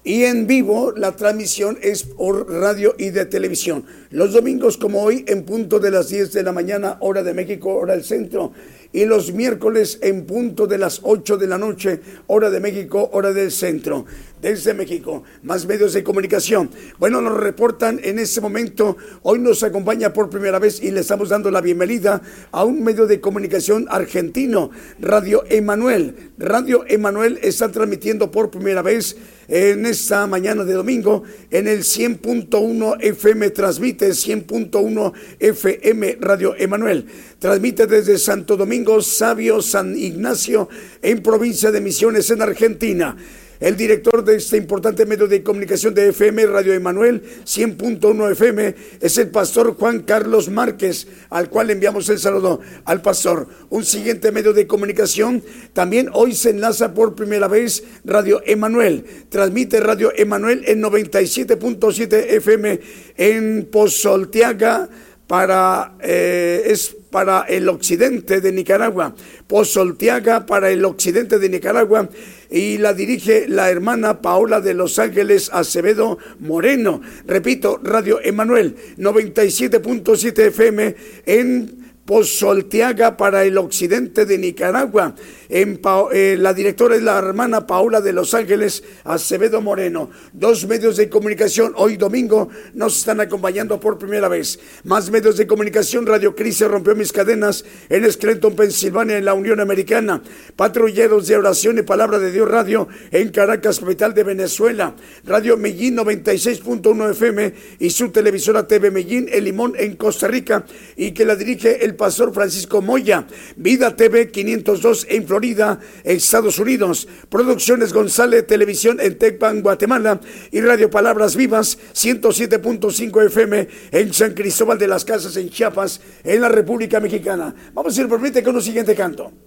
[0.08, 3.84] Y en vivo la transmisión es por radio y de televisión.
[4.10, 7.76] Los domingos como hoy en punto de las 10 de la mañana, hora de México,
[7.76, 8.54] hora del centro
[8.94, 13.34] y los miércoles en punto de las 8 de la noche, hora de México, hora
[13.34, 14.06] del centro.
[14.42, 16.70] Desde México, más medios de comunicación.
[17.00, 21.30] Bueno, nos reportan en este momento, hoy nos acompaña por primera vez y le estamos
[21.30, 26.32] dando la bienvenida a un medio de comunicación argentino, Radio Emanuel.
[26.38, 29.18] Radio Emanuel está transmitiendo por primera vez
[29.48, 37.06] en esta mañana de domingo en el 100.1 FM, transmite 100.1 FM Radio Emanuel.
[37.40, 40.68] Transmite desde Santo Domingo, Sabio, San Ignacio,
[41.02, 43.16] en provincia de Misiones, en Argentina.
[43.60, 49.18] El director de este importante medio de comunicación de FM, Radio Emanuel 100.1 FM, es
[49.18, 53.48] el pastor Juan Carlos Márquez, al cual enviamos el saludo al pastor.
[53.70, 55.44] Un siguiente medio de comunicación,
[55.74, 59.06] también hoy se enlaza por primera vez Radio Emanuel.
[59.30, 62.80] Transmite Radio Emanuel en 97.7 FM
[63.18, 64.88] en Pozolteaga
[65.26, 69.16] para eh, es para el occidente de Nicaragua,
[69.48, 72.10] Pozolteaga para el occidente de Nicaragua
[72.50, 77.02] y la dirige la hermana Paola de Los Ángeles Acevedo Moreno.
[77.26, 80.96] Repito, Radio Emanuel 97.7 FM
[81.26, 85.14] en Pozolteaga para el occidente de Nicaragua.
[85.50, 85.82] En
[86.14, 90.10] eh, la directora es la hermana Paula de Los Ángeles Acevedo Moreno.
[90.32, 94.58] Dos medios de comunicación hoy domingo nos están acompañando por primera vez.
[94.86, 99.60] Más medios de comunicación, Radio Crisis rompió mis cadenas en Scranton, Pensilvania, en la Unión
[99.60, 100.22] Americana.
[100.56, 104.96] Patrulleros de oración y palabra de Dios Radio en Caracas, capital de Venezuela.
[105.26, 111.12] Radio Mellín 96.1 FM y su televisora TV Mellín, El Limón en Costa Rica y
[111.12, 113.28] que la dirige el pastor Francisco Moya.
[113.56, 117.08] Vida TV 502 en Florida, Estados Unidos.
[117.30, 120.22] Producciones González Televisión en Tecpan, Guatemala.
[120.52, 126.42] Y Radio Palabras Vivas 107.5 FM en San Cristóbal de las Casas, en Chiapas, en
[126.42, 127.54] la República Mexicana.
[127.74, 129.47] Vamos a ir, permite, con un siguiente canto.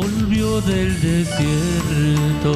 [0.00, 2.54] Del desierto,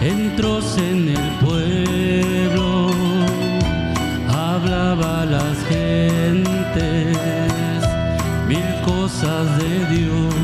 [0.00, 2.90] entró en el pueblo,
[4.28, 7.16] hablaba a las gentes
[8.48, 10.34] mil cosas de Dios,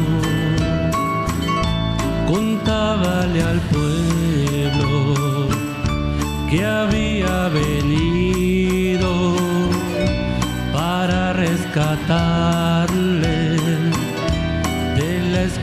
[2.27, 5.49] contábale al pueblo
[6.51, 9.37] que había venido
[10.73, 12.82] para rescatarle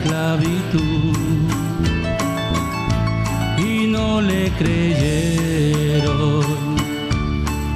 [0.00, 1.16] esclavitud.
[3.58, 6.44] Y no le creyeron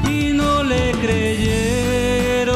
[0.09, 2.55] y no le creyeron.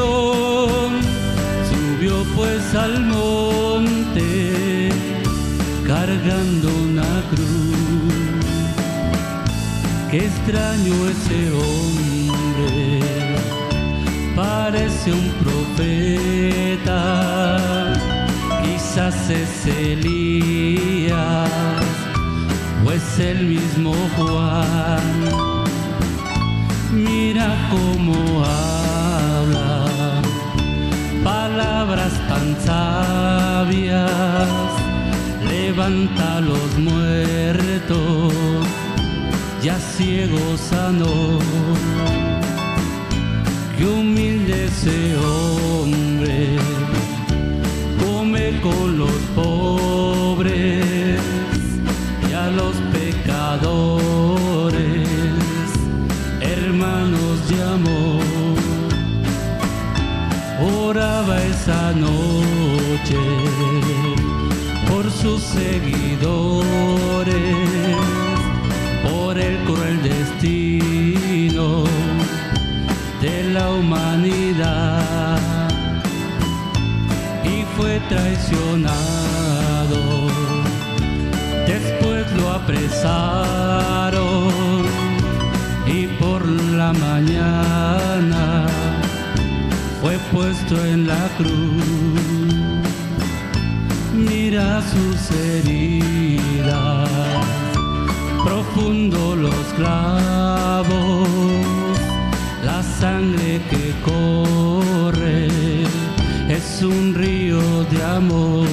[1.69, 4.89] Subió pues al monte
[5.85, 7.47] cargando una cruz.
[10.11, 12.99] Qué extraño ese hombre
[14.35, 17.38] parece un profeta
[19.09, 21.17] quizás es Elías
[22.85, 24.99] o es el mismo Juan.
[26.91, 30.21] Mira cómo habla,
[31.23, 34.09] palabras tan sabias,
[35.49, 38.33] levanta a los muertos,
[39.63, 41.39] ya ciego sanó.
[43.77, 45.15] Qué humilde ese
[61.69, 63.19] esa noche
[64.89, 66.65] por sus seguidores,
[69.03, 71.83] por el cruel destino
[73.21, 75.37] de la humanidad
[77.77, 78.97] fue traicionado.
[81.67, 83.38] Después lo apresaron
[90.39, 91.83] puesto en la cruz.
[94.13, 97.09] mira sus heridas,
[98.45, 101.27] profundo los clavos,
[102.63, 105.47] la sangre que corre
[106.57, 108.68] es un río de amor.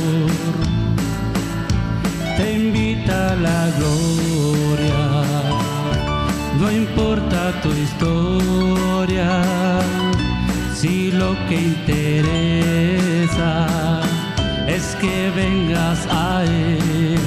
[15.07, 17.19] Que vengas a Él.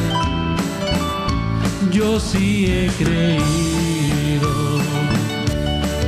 [1.92, 4.52] Yo sí he creído,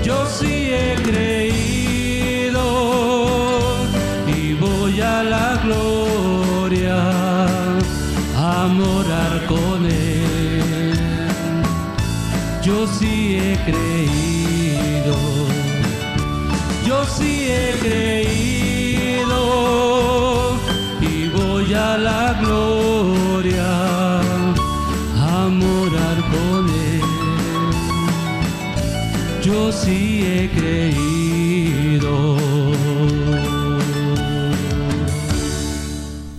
[0.03, 2.65] yo sí he creído
[4.37, 6.99] y voy a la gloria
[8.49, 10.99] a morar con Él.
[12.61, 13.13] Yo sí
[13.43, 15.15] he creído,
[16.87, 18.40] yo sí he creído
[21.97, 24.19] la gloria
[25.15, 27.01] a morar con Él.
[29.41, 32.37] Yo sí he creído.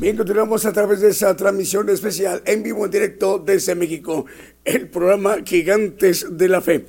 [0.00, 4.26] Bien, continuamos a través de esa transmisión especial en vivo en directo desde México,
[4.64, 6.86] el programa Gigantes de la Fe.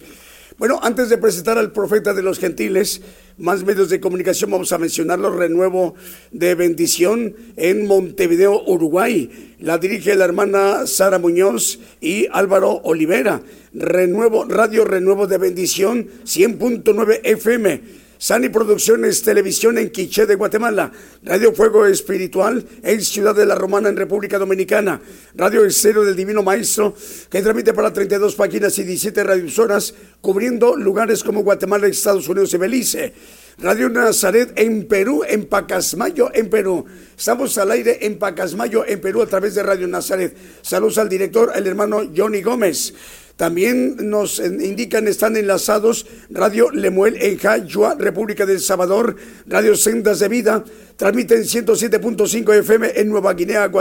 [0.58, 3.02] Bueno, antes de presentar al profeta de los gentiles,
[3.38, 5.96] más medios de comunicación vamos a mencionarlo, renuevo
[6.32, 9.56] de bendición en Montevideo, Uruguay.
[9.60, 13.42] La dirige la hermana Sara Muñoz y Álvaro Olivera.
[13.74, 18.03] Renuevo, Radio Renuevo de Bendición, 100.9 FM.
[18.24, 20.94] Sani Producciones Televisión en Quiché de Guatemala,
[21.24, 25.02] Radio Fuego Espiritual en Ciudad de la Romana en República Dominicana,
[25.36, 26.96] Radio Estero del Divino Maestro
[27.30, 32.58] que transmite para 32 páginas y 17 radiosoras cubriendo lugares como Guatemala, Estados Unidos y
[32.58, 33.14] Belice.
[33.58, 36.86] Radio Nazaret en Perú, en Pacasmayo, en Perú.
[37.18, 40.36] Estamos al aire en Pacasmayo, en Perú, a través de Radio Nazaret.
[40.62, 42.94] Saludos al director, el hermano Johnny Gómez.
[43.36, 49.16] También nos indican, están enlazados Radio Lemuel en Jayua, República del Salvador,
[49.48, 50.64] Radio Sendas de Vida,
[50.96, 53.72] transmiten 107.5 FM en Nueva Guinea,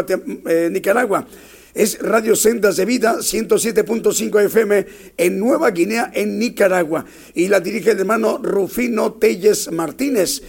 [0.46, 1.26] eh, Nicaragua.
[1.74, 4.86] Es Radio Sendas de Vida, 107.5 FM
[5.16, 7.04] en Nueva Guinea, en Nicaragua.
[7.34, 10.42] Y la dirige el hermano Rufino Telles Martínez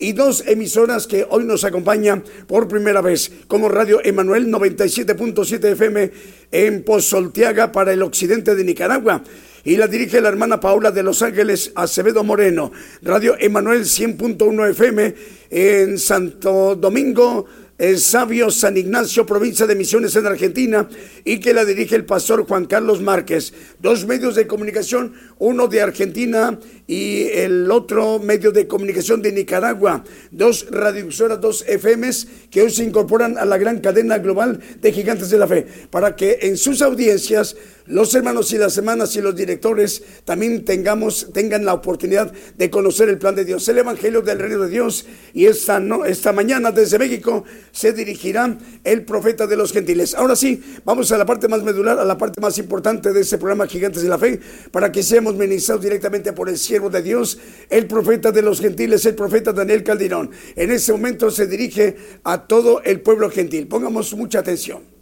[0.00, 6.10] y dos emisoras que hoy nos acompañan por primera vez, como Radio Emanuel 97.7 FM
[6.50, 9.22] en Pozolteaga para el occidente de Nicaragua.
[9.62, 12.72] Y la dirige la hermana Paula de Los Ángeles Acevedo Moreno.
[13.02, 15.14] Radio Emanuel 100.1 FM
[15.50, 17.44] en Santo Domingo,
[17.76, 20.88] el sabio San Ignacio, provincia de Misiones en Argentina,
[21.24, 23.52] y que la dirige el pastor Juan Carlos Márquez.
[23.78, 30.04] Dos medios de comunicación, uno de Argentina y el otro medio de comunicación de Nicaragua.
[30.30, 35.30] Dos radiodifusoras, dos FMs que hoy se incorporan a la gran cadena global de gigantes
[35.30, 39.34] de la fe, para que en sus audiencias los hermanos y las hermanas y los
[39.34, 44.38] directores también tengamos, tengan la oportunidad de conocer el plan de Dios, el Evangelio del
[44.38, 45.06] Reino de Dios.
[45.34, 50.14] Y esta, esta mañana desde México se dirigirá el profeta de los gentiles.
[50.14, 53.38] Ahora sí, vamos a la parte más medular, a la parte más importante de este
[53.38, 57.38] programa Gigantes de la Fe, para que seamos ministrados directamente por el siervo de Dios,
[57.68, 60.30] el profeta de los gentiles, el profeta Daniel Calderón.
[60.56, 63.66] En ese momento se dirige a todo el pueblo gentil.
[63.66, 65.00] Pongamos mucha atención.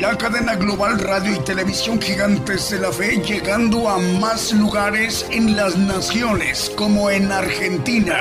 [0.00, 5.56] La cadena global radio y televisión Gigantes de la Fe llegando a más lugares en
[5.56, 8.18] las naciones como en Argentina,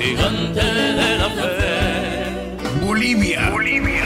[0.00, 4.04] Gigante de la fe, Bolivia, Bolivia,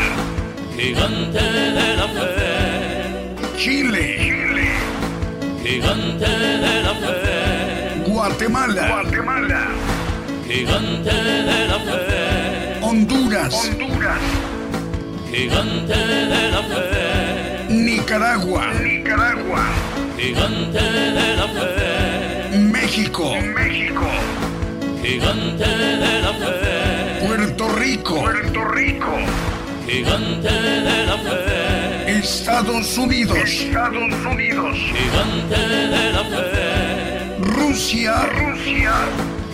[0.77, 2.66] gigante de la fe,
[3.57, 4.69] Chile, Chile,
[5.65, 9.69] gigante de la fe, Guatemala, Guatemala,
[10.47, 14.21] gigante de la fe, Honduras, Honduras,
[15.33, 19.65] gigante de la fe, Nicaragua, Nicaragua,
[20.19, 24.07] gigante de la fe, México, México,
[25.03, 29.17] gigante de la fe, Puerto Rico, Puerto Rico,
[29.89, 31.76] gigante de la fe,
[32.17, 38.95] Estados Unidos, Estados Unidos, gigante de la fe, Rusia, Rusia.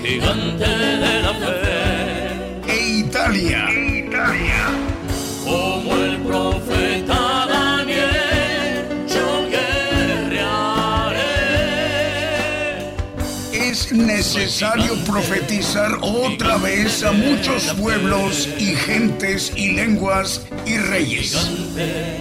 [0.00, 4.66] Gigante de la fe, e Italia, Italia.
[5.44, 11.18] como el profeta Daniel, yo guerrearé.
[13.52, 21.32] Es necesario profetizar otra vez a muchos pueblos y gentes y lenguas y reyes.
[21.32, 22.18] Gigante,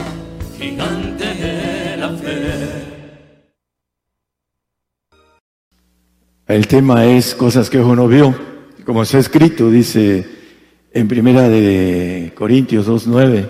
[6.47, 8.35] El tema es cosas que uno vio
[8.85, 10.25] como está escrito, dice
[10.91, 13.47] en primera de Corintios 2.9,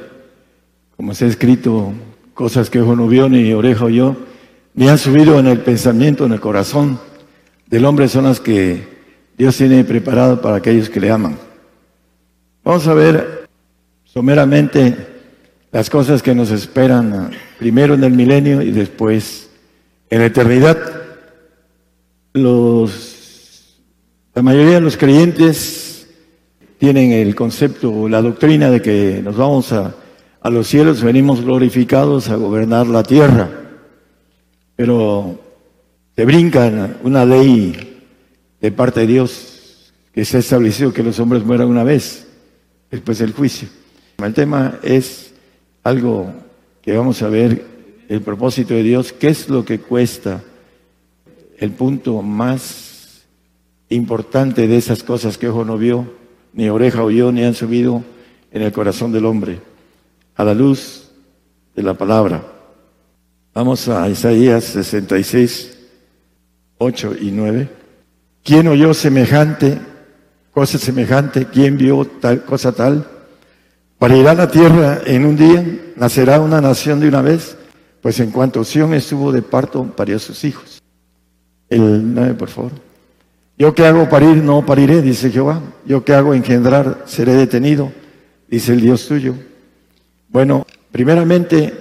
[0.96, 1.94] como está escrito,
[2.34, 4.16] cosas que ojo no vio ni oreja oyó,
[4.74, 7.00] ni han subido en el pensamiento, en el corazón
[7.68, 8.88] del hombre, son las que
[9.38, 11.38] Dios tiene preparado para aquellos que le aman.
[12.64, 13.50] Vamos a ver
[14.04, 15.11] someramente
[15.72, 19.50] las cosas que nos esperan primero en el milenio y después
[20.10, 20.78] en la eternidad.
[22.34, 23.80] Los,
[24.34, 26.08] la mayoría de los creyentes
[26.78, 29.96] tienen el concepto, la doctrina de que nos vamos a,
[30.42, 33.50] a los cielos, venimos glorificados a gobernar la tierra.
[34.76, 35.40] Pero
[36.16, 38.08] se brincan una ley
[38.60, 42.28] de parte de Dios que se ha establecido que los hombres mueran una vez
[42.90, 43.70] después del juicio.
[44.18, 45.31] El tema es
[45.84, 46.34] algo
[46.82, 47.66] que vamos a ver,
[48.10, 50.44] el propósito de Dios, qué es lo que cuesta,
[51.58, 53.22] el punto más
[53.90, 56.12] importante de esas cosas que ojo no vio,
[56.54, 58.04] ni oreja oyó, ni han subido
[58.52, 59.60] en el corazón del hombre,
[60.36, 61.10] a la luz
[61.76, 62.44] de la palabra.
[63.54, 65.78] Vamos a Isaías 66,
[66.78, 67.70] 8 y 9.
[68.44, 69.78] ¿Quién oyó semejante,
[70.52, 71.46] cosa semejante?
[71.46, 73.06] ¿Quién vio tal cosa tal?
[74.02, 75.64] Parirá la tierra en un día,
[75.96, 77.56] nacerá una nación de una vez,
[78.02, 80.82] pues en cuanto Sión estuvo de parto, parió sus hijos.
[81.70, 82.72] El 9, por favor.
[83.60, 85.62] Yo que hago parir, no pariré, dice Jehová.
[85.86, 87.92] Yo que hago engendrar, seré detenido,
[88.50, 89.36] dice el Dios tuyo.
[90.30, 91.72] Bueno, primeramente,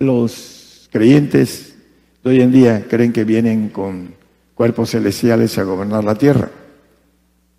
[0.00, 1.76] los creyentes
[2.24, 4.12] de hoy en día creen que vienen con
[4.56, 6.50] cuerpos celestiales a gobernar la tierra,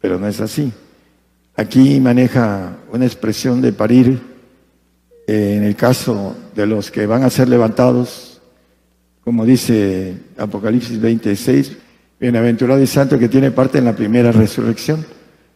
[0.02, 0.70] pero no es así.
[1.60, 4.18] Aquí maneja una expresión de parir
[5.28, 8.40] eh, en el caso de los que van a ser levantados,
[9.26, 11.76] como dice Apocalipsis 26,
[12.18, 15.06] bienaventurado y santo que tiene parte en la primera resurrección,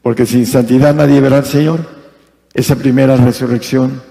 [0.02, 1.80] porque sin santidad nadie verá al Señor.
[2.54, 4.02] Esa primera resurrección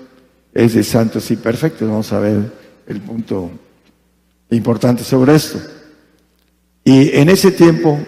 [0.54, 1.86] es de santos y perfectos.
[1.86, 2.52] Vamos a ver
[2.86, 3.50] el punto
[4.48, 5.58] importante sobre esto.
[6.84, 8.00] Y en ese tiempo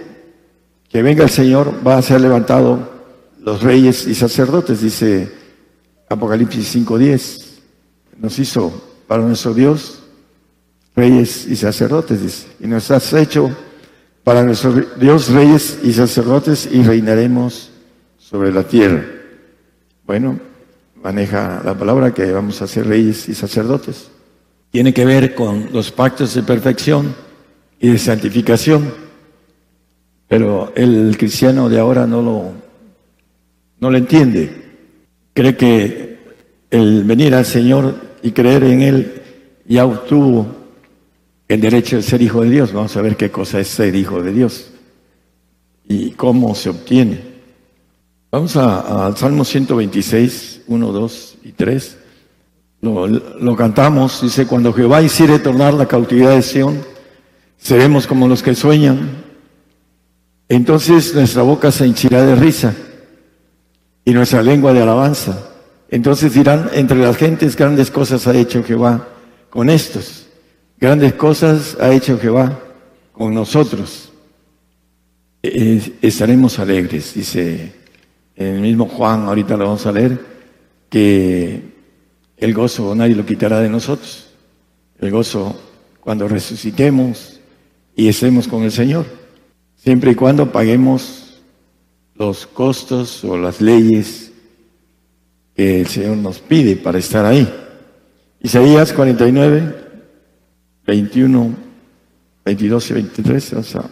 [0.89, 2.94] que venga el Señor va a ser levantado
[3.45, 5.31] los reyes y sacerdotes, dice
[6.09, 7.45] Apocalipsis 5.10.
[8.19, 8.73] Nos hizo
[9.07, 10.03] para nuestro Dios
[10.97, 12.47] reyes y sacerdotes, dice.
[12.61, 13.55] Y nos has hecho
[14.25, 17.71] para nuestro Dios reyes y sacerdotes y reinaremos
[18.17, 19.05] sobre la tierra.
[20.07, 20.41] Bueno,
[21.03, 24.09] maneja la palabra que vamos a ser reyes y sacerdotes.
[24.71, 27.15] Tiene que ver con los pactos de perfección
[27.79, 28.95] y de santificación,
[30.29, 32.64] pero el cristiano de ahora no lo
[33.81, 34.63] no lo entiende.
[35.33, 36.19] Cree que
[36.71, 39.23] el venir al Señor y creer en Él
[39.67, 40.47] ya obtuvo
[41.49, 42.73] el derecho de ser hijo de Dios.
[42.73, 44.71] Vamos a ver qué cosa es ser hijo de Dios
[45.87, 47.35] y cómo se obtiene.
[48.31, 51.99] Vamos al Salmo 126, 1, 2 y 3.
[52.81, 56.81] Lo, lo, cantamos, dice, cuando Jehová hiciere tornar la cautividad de Sión,
[57.57, 59.25] seremos como los que sueñan.
[60.49, 62.75] Entonces nuestra boca se hinchirá de risa
[64.05, 65.51] y nuestra lengua de alabanza.
[65.89, 69.09] Entonces dirán, entre las gentes grandes cosas ha hecho Jehová
[69.51, 70.27] con estos.
[70.79, 72.61] Grandes cosas ha hecho Jehová
[73.13, 74.13] con nosotros.
[75.43, 77.73] estaremos alegres, dice
[78.37, 80.19] el mismo Juan, ahorita lo vamos a leer,
[80.91, 81.63] que
[82.37, 84.31] el gozo nadie lo quitará de nosotros.
[84.99, 85.57] El gozo
[86.01, 87.41] cuando resucitemos
[87.97, 89.07] y estemos con el Señor,
[89.77, 91.24] siempre y cuando paguemos
[92.17, 94.33] los costos o las leyes
[95.55, 97.49] que el Señor nos pide para estar ahí.
[98.41, 99.75] Isaías 49,
[100.87, 101.55] 21,
[102.45, 103.53] 22 y 23.
[103.55, 103.83] O sea,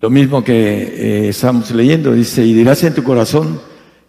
[0.00, 3.60] lo mismo que eh, estamos leyendo, dice, y dirás en tu corazón,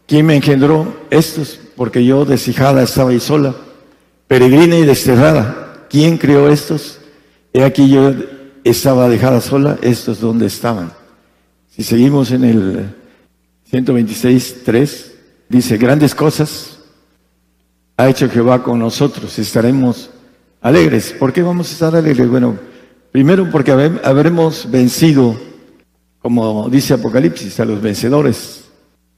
[0.07, 1.59] ¿quién me engendró estos?
[1.76, 3.55] Porque yo deshijada estaba ahí sola,
[4.28, 5.86] peregrina y desterrada.
[5.89, 6.99] ¿Quién creó estos?
[7.53, 8.14] He aquí yo
[8.64, 10.91] estaba dejada sola, estos dónde estaban.
[11.70, 13.03] Si seguimos en el
[13.74, 15.15] 126, 3,
[15.49, 16.78] dice, grandes cosas
[17.97, 20.11] ha hecho Jehová con nosotros, estaremos
[20.61, 21.11] alegres.
[21.11, 22.30] ¿Por qué vamos a estar alegres?
[22.30, 22.55] Bueno,
[23.11, 25.36] primero porque habremos vencido,
[26.19, 28.65] como dice Apocalipsis, a los vencedores.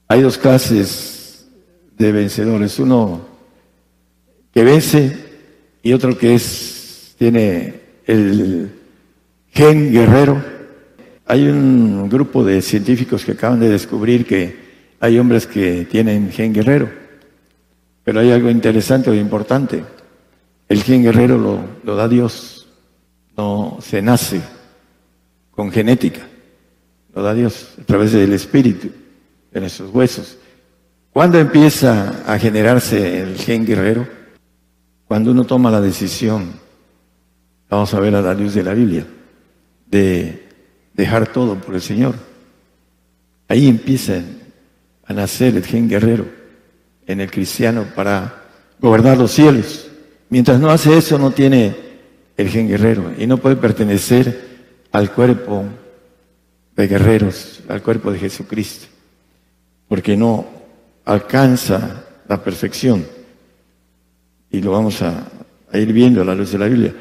[0.08, 1.46] Hay dos clases
[1.98, 3.26] de vencedores, uno
[4.54, 5.18] que vence
[5.82, 7.74] y otro que es, tiene
[8.06, 8.70] el
[9.50, 10.55] gen guerrero
[11.26, 14.64] hay un grupo de científicos que acaban de descubrir que
[15.00, 16.88] hay hombres que tienen gen guerrero,
[18.04, 19.84] pero hay algo interesante o importante.
[20.68, 22.68] El gen guerrero lo, lo da Dios,
[23.36, 24.40] no se nace
[25.50, 26.26] con genética,
[27.14, 28.88] lo da Dios a través del Espíritu.
[29.52, 30.36] de nuestros huesos.
[31.12, 34.06] ¿Cuándo empieza a generarse el gen guerrero?
[35.08, 36.52] Cuando uno toma la decisión,
[37.70, 39.06] vamos a ver a la luz de la Biblia,
[39.86, 40.45] de
[40.96, 42.14] dejar todo por el Señor.
[43.48, 44.22] Ahí empieza
[45.04, 46.26] a nacer el gen guerrero
[47.06, 48.42] en el cristiano para
[48.80, 49.88] gobernar los cielos.
[50.28, 51.76] Mientras no hace eso, no tiene
[52.36, 54.46] el gen guerrero y no puede pertenecer
[54.92, 55.64] al cuerpo
[56.74, 58.86] de guerreros, al cuerpo de Jesucristo,
[59.88, 60.46] porque no
[61.04, 63.06] alcanza la perfección.
[64.50, 65.28] Y lo vamos a,
[65.72, 66.94] ir viendo a la luz de la Biblia.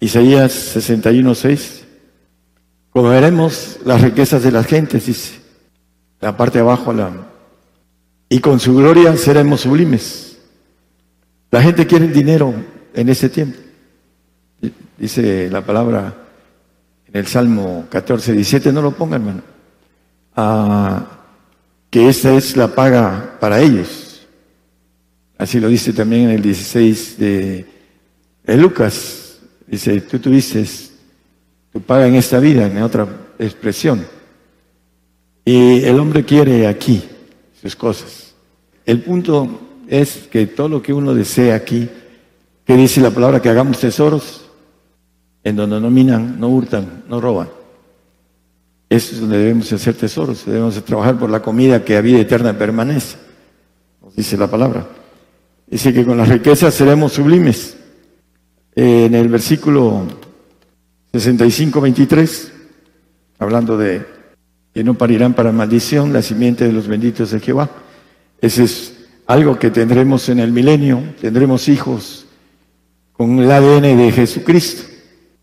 [0.00, 1.79] Isaías 61, 6.
[2.92, 5.40] Veremos las riquezas de las gentes, dice.
[6.20, 7.10] La parte de abajo, la,
[8.32, 10.38] y con su gloria seremos sublimes.
[11.50, 12.54] La gente quiere el dinero
[12.94, 13.58] en ese tiempo.
[14.96, 16.14] Dice la palabra
[17.08, 19.42] en el Salmo 14, 17, no lo pongan, hermano.
[20.36, 21.06] Ah,
[21.90, 24.28] que esta es la paga para ellos.
[25.36, 27.66] Así lo dice también en el 16 de,
[28.46, 29.40] Lucas.
[29.66, 30.64] Dice, tú tuviste
[31.72, 33.06] tu paga en esta vida, en otra
[33.38, 34.06] expresión.
[35.44, 37.02] Y el hombre quiere aquí
[37.60, 38.34] sus cosas.
[38.84, 41.88] El punto es que todo lo que uno desea aquí,
[42.64, 44.46] que dice la palabra que hagamos tesoros,
[45.42, 47.48] en donde no minan, no hurtan, no roban.
[48.88, 52.56] Eso es donde debemos hacer tesoros, debemos trabajar por la comida que a vida eterna
[52.56, 53.16] permanece,
[54.02, 54.86] nos dice la palabra.
[55.68, 57.76] Dice que con las riquezas seremos sublimes.
[58.74, 60.06] En el versículo
[61.12, 62.52] 65, 23,
[63.38, 64.06] hablando de
[64.72, 67.70] que no parirán para maldición la simiente de los benditos de Jehová.
[68.40, 68.94] Ese es
[69.26, 72.26] algo que tendremos en el milenio, tendremos hijos
[73.12, 74.84] con el ADN de Jesucristo,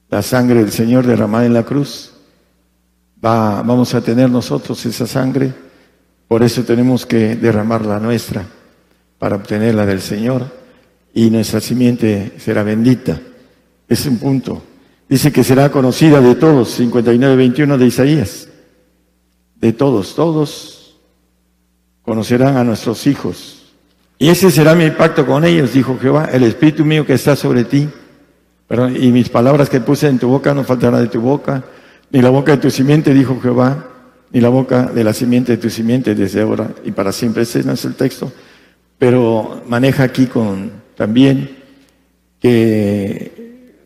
[0.09, 2.13] la sangre del Señor derramada en la cruz
[3.19, 5.53] vamos a tener nosotros esa sangre,
[6.27, 8.45] por eso tenemos que derramar la nuestra
[9.17, 10.51] para obtener la del Señor
[11.13, 13.19] y nuestra simiente será bendita.
[13.87, 14.61] Es un punto.
[15.09, 18.49] Dice que será conocida de todos, 59-21 de Isaías.
[19.55, 20.99] De todos, todos
[22.01, 23.73] conocerán a nuestros hijos.
[24.17, 27.63] Y ese será mi pacto con ellos, dijo Jehová, el Espíritu mío que está sobre
[27.63, 27.87] ti.
[28.99, 31.63] y mis palabras que puse en tu boca no faltarán de tu boca
[32.11, 33.87] ni la boca de tu simiente, dijo Jehová,
[34.31, 37.43] ni la boca de la simiente de tu simiente desde ahora y para siempre.
[37.43, 38.31] Ese no es el texto,
[38.97, 41.57] pero maneja aquí con también
[42.39, 43.36] que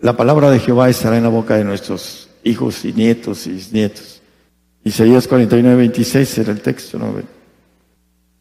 [0.01, 4.21] la palabra de Jehová estará en la boca de nuestros hijos y nietos y nietos.
[4.83, 7.13] Isaías 49, 26 era el texto, ¿no?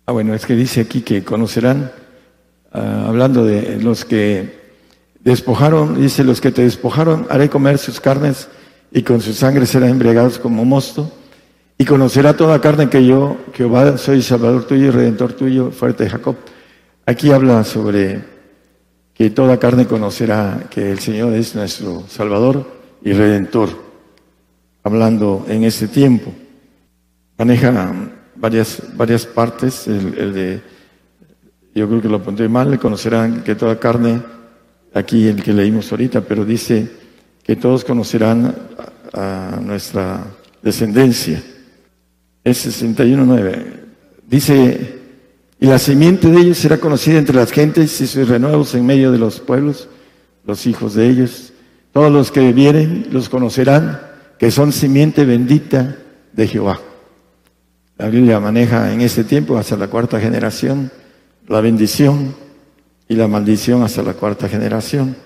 [0.07, 1.93] Ah, bueno, es que dice aquí que conocerán,
[2.73, 4.59] ah, hablando de los que
[5.23, 8.49] despojaron, dice, los que te despojaron, haré comer sus carnes
[8.91, 11.13] y con su sangre serán embriagados como mosto,
[11.77, 16.11] y conocerá toda carne que yo, Jehová, soy Salvador tuyo y Redentor tuyo, fuerte de
[16.11, 16.37] Jacob.
[17.07, 18.23] Aquí habla sobre
[19.21, 22.65] que toda carne conocerá que el Señor es nuestro Salvador
[23.05, 23.69] y Redentor,
[24.83, 26.33] hablando en este tiempo.
[27.37, 27.93] Maneja
[28.37, 30.63] varias, varias partes, el, de,
[31.75, 34.23] yo creo que lo apunté mal, conocerán que toda carne,
[34.95, 36.91] aquí el que leímos ahorita, pero dice
[37.43, 38.57] que todos conocerán
[39.13, 40.25] a nuestra
[40.63, 41.43] descendencia.
[42.43, 43.81] Es 61.9.
[44.27, 45.00] Dice,
[45.61, 49.13] y la simiente de ellos será conocida entre las gentes y sus renuevos en medio
[49.13, 49.89] de los pueblos,
[50.47, 51.53] los hijos de ellos.
[51.93, 54.01] Todos los que vieren los conocerán,
[54.39, 55.99] que son simiente bendita
[56.33, 56.81] de Jehová.
[57.99, 60.91] La Biblia maneja en este tiempo hasta la cuarta generación
[61.51, 62.35] la bendición
[63.09, 65.17] y la maldición hasta la cuarta generación.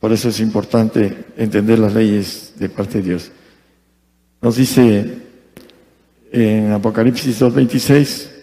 [0.00, 3.30] Por eso es importante entender las leyes de parte de Dios.
[4.42, 5.18] Nos dice
[6.32, 8.39] en Apocalipsis 2.26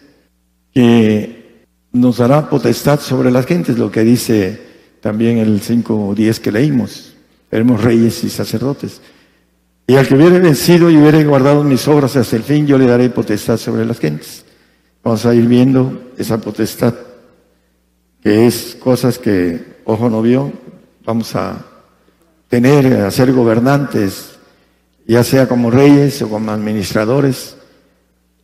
[0.77, 4.61] que nos dará potestad sobre las gentes, lo que dice
[5.01, 7.15] también el 5.10 que leímos.
[7.49, 9.01] Seremos reyes y sacerdotes.
[9.87, 12.85] Y al que hubiere vencido y hubiere guardado mis obras hasta el fin, yo le
[12.85, 14.45] daré potestad sobre las gentes.
[15.03, 16.93] Vamos a ir viendo esa potestad,
[18.21, 20.53] que es cosas que ojo no vio,
[21.03, 21.57] vamos a
[22.49, 24.37] tener, a ser gobernantes,
[25.07, 27.56] ya sea como reyes o como administradores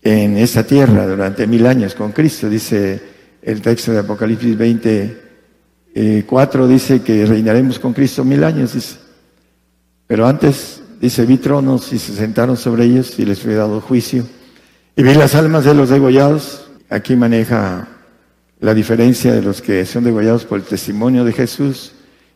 [0.03, 2.49] en esta tierra durante mil años con Cristo.
[2.49, 3.01] Dice
[3.41, 5.23] el texto de Apocalipsis 20,
[6.27, 8.97] 4, dice que reinaremos con Cristo mil años, dice.
[10.07, 14.25] Pero antes, dice, vi tronos y se sentaron sobre ellos y les fue dado juicio.
[14.95, 16.67] Y vi las almas de los degollados.
[16.89, 17.87] Aquí maneja
[18.59, 21.93] la diferencia de los que son degollados por el testimonio de Jesús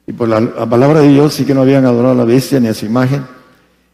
[0.07, 2.67] y por la, palabra de Dios y que no habían adorado a la bestia ni
[2.67, 3.36] a su imagen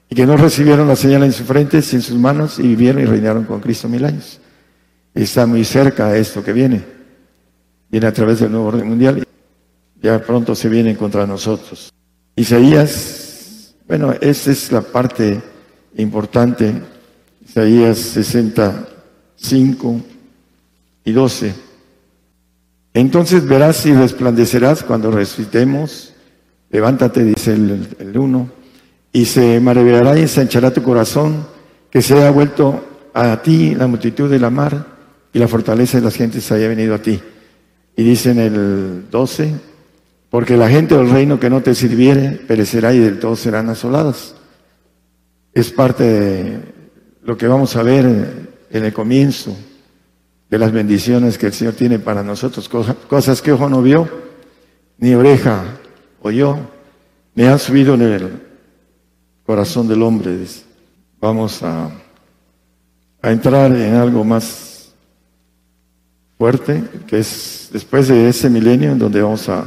[0.09, 3.05] y que no recibieron la señal en su frente, en sus manos y vivieron y
[3.05, 4.39] reinaron con Cristo mil años.
[5.13, 6.83] está muy cerca de esto que viene.
[7.89, 9.23] Viene a través del nuevo orden mundial.
[10.01, 11.91] Ya pronto se viene contra nosotros.
[12.35, 15.41] Isaías, bueno, esta es la parte
[15.95, 16.73] importante.
[17.47, 20.01] Isaías 65
[21.05, 21.53] y 12.
[22.93, 26.13] Entonces verás y resplandecerás cuando resucitemos.
[26.69, 28.49] Levántate, dice el, el uno,
[29.13, 31.45] y se maravillará y ensanchará tu corazón,
[31.91, 32.83] que se haya vuelto
[33.13, 34.87] a ti la multitud de la mar
[35.31, 37.21] y la fortaleza de las gentes haya venido a ti.
[37.95, 39.53] Y dice en el 12,
[40.31, 44.33] porque la gente del reino que no te sirviere perecerá y del todo serán asoladas.
[45.53, 46.59] Es parte de
[47.23, 49.55] lo que vamos a ver en el comienzo
[50.49, 54.09] de las bendiciones que el Señor tiene para nosotros, cosas que ojo no vio,
[54.97, 55.63] ni oreja
[56.23, 56.57] oyó,
[57.35, 58.52] me han subido en el
[59.45, 60.45] corazón del hombre.
[61.19, 61.89] Vamos a,
[63.21, 64.93] a entrar en algo más
[66.37, 69.65] fuerte, que es después de ese milenio en donde vamos a,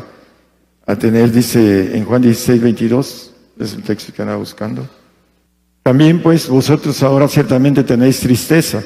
[0.86, 4.88] a tener, dice en Juan 16, 22, es el texto que anda buscando.
[5.82, 8.82] También pues vosotros ahora ciertamente tenéis tristeza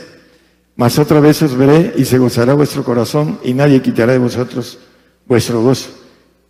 [0.81, 4.79] mas otra vez os veré y se gozará vuestro corazón y nadie quitará de vosotros
[5.27, 5.91] vuestro gozo.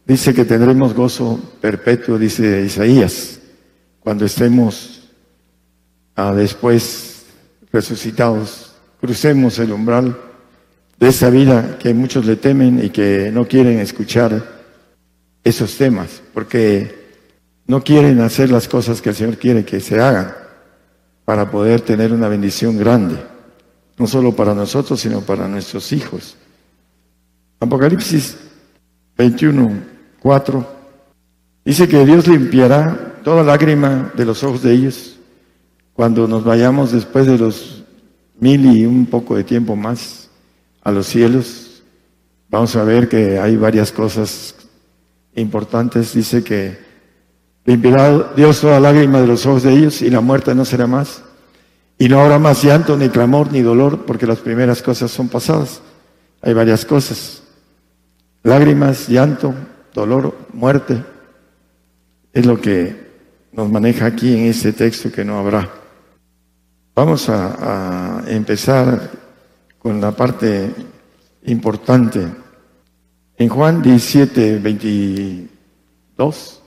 [0.07, 3.39] Dice que tendremos gozo perpetuo, dice Isaías,
[4.01, 5.09] cuando estemos
[6.17, 7.27] ah, después
[7.73, 10.19] resucitados, crucemos el umbral
[10.99, 14.61] de esa vida que muchos le temen y que no quieren escuchar
[15.45, 16.99] esos temas, porque
[17.67, 20.35] no quieren hacer las cosas que el Señor quiere que se hagan
[21.25, 23.17] para poder tener una bendición grande
[24.01, 26.35] no solo para nosotros, sino para nuestros hijos.
[27.61, 28.35] Apocalipsis
[29.19, 29.79] 21,
[30.21, 30.67] 4,
[31.67, 35.16] dice que Dios limpiará toda lágrima de los ojos de ellos
[35.93, 37.85] cuando nos vayamos después de los
[38.39, 40.31] mil y un poco de tiempo más
[40.83, 41.83] a los cielos.
[42.49, 44.55] Vamos a ver que hay varias cosas
[45.35, 46.14] importantes.
[46.14, 46.79] Dice que
[47.64, 51.22] limpiará Dios toda lágrima de los ojos de ellos y la muerte no será más.
[51.99, 55.83] Y no habrá más llanto, ni clamor, ni dolor, porque las primeras cosas son pasadas.
[56.41, 57.42] Hay varias cosas.
[58.42, 59.55] Lágrimas, llanto,
[59.92, 61.05] dolor, muerte.
[62.33, 63.09] Es lo que
[63.53, 65.68] nos maneja aquí en este texto que no habrá.
[66.95, 69.11] Vamos a, empezar
[69.79, 70.71] con la parte
[71.47, 72.27] importante.
[73.37, 76.63] En Juan 17, 22,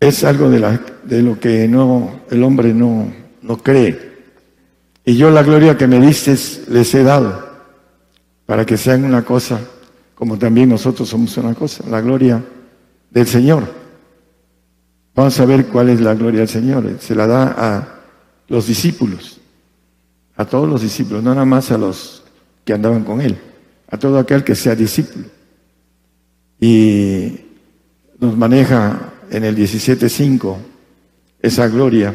[0.00, 3.10] es algo de, la, de lo que no, el hombre no,
[3.42, 4.06] no cree.
[5.04, 6.36] Y yo la gloria que me diste
[6.70, 7.48] les he dado,
[8.44, 9.58] para que sean una cosa,
[10.14, 12.44] como también nosotros somos una cosa, la gloria
[13.10, 13.77] del Señor.
[15.18, 16.88] Vamos a ver cuál es la gloria del Señor.
[17.00, 17.88] Se la da a
[18.46, 19.40] los discípulos,
[20.36, 22.22] a todos los discípulos, no nada más a los
[22.64, 23.36] que andaban con Él,
[23.90, 25.24] a todo aquel que sea discípulo.
[26.60, 27.32] Y
[28.20, 30.56] nos maneja en el 17.5
[31.42, 32.14] esa gloria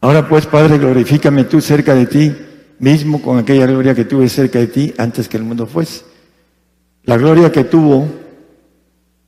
[0.00, 2.34] Ahora pues, Padre, glorifícame tú cerca de ti
[2.78, 6.06] mismo con aquella gloria que tuve cerca de ti antes que el mundo fuese.
[7.02, 8.08] La gloria que tuvo,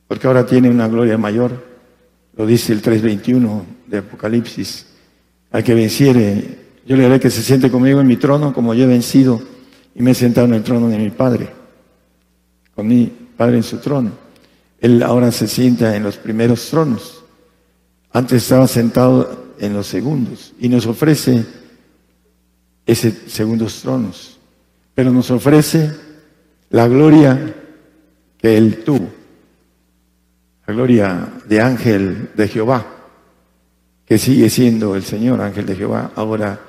[0.07, 1.68] porque ahora tiene una gloria mayor,
[2.39, 4.85] lo dice el 3.21 de Apocalipsis,
[5.51, 6.57] al que venciere,
[6.87, 9.41] yo le haré que se siente conmigo en mi trono como yo he vencido
[9.93, 11.49] y me he sentado en el trono de mi Padre,
[12.73, 14.11] con mi Padre en su trono.
[14.79, 17.25] Él ahora se sienta en los primeros tronos.
[18.13, 21.45] Antes estaba sentado en los segundos y nos ofrece
[22.85, 24.39] ese segundos tronos,
[24.95, 25.91] pero nos ofrece
[26.69, 27.53] la gloria
[28.37, 29.09] que él tuvo,
[30.69, 32.85] la gloria de ángel de Jehová,
[34.05, 36.59] que sigue siendo el Señor ángel de Jehová, ahora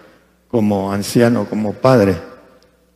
[0.48, 2.16] como anciano, como padre,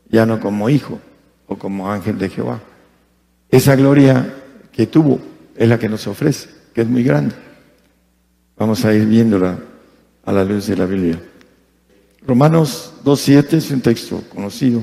[0.09, 0.99] ya no como hijo
[1.45, 2.59] o como ángel de Jehová.
[3.51, 4.33] Esa gloria
[4.71, 5.19] que tuvo
[5.55, 7.35] es la que nos ofrece, que es muy grande.
[8.57, 9.59] Vamos a ir viéndola
[10.25, 11.21] a la luz de la Biblia.
[12.25, 14.81] Romanos 2.7 es un texto conocido.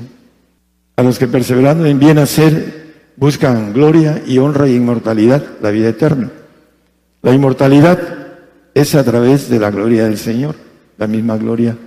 [0.95, 2.82] A los que perseverando en bien hacer
[3.15, 6.31] buscan gloria y honra y inmortalidad, la vida eterna.
[7.21, 7.99] La inmortalidad
[8.73, 10.55] es a través de la gloria del Señor,
[10.97, 11.77] la misma gloria.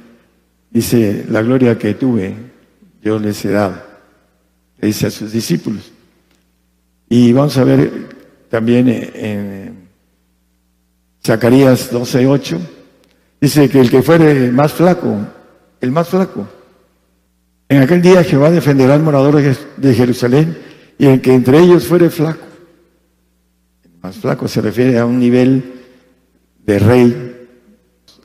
[0.71, 2.35] Dice, la gloria que tuve,
[3.03, 3.77] yo les he dado,
[4.79, 5.93] le dice a sus discípulos.
[7.09, 7.91] Y vamos a ver
[8.49, 9.89] también en
[11.25, 12.59] Zacarías 12.8,
[13.41, 15.15] Dice que el que fuere más flaco,
[15.81, 16.49] el más flaco.
[17.69, 20.57] En aquel día Jehová defenderá al morador de Jerusalén
[20.99, 22.45] y el que entre ellos fuere flaco.
[24.03, 25.75] Más flaco se refiere a un nivel
[26.65, 27.49] de rey.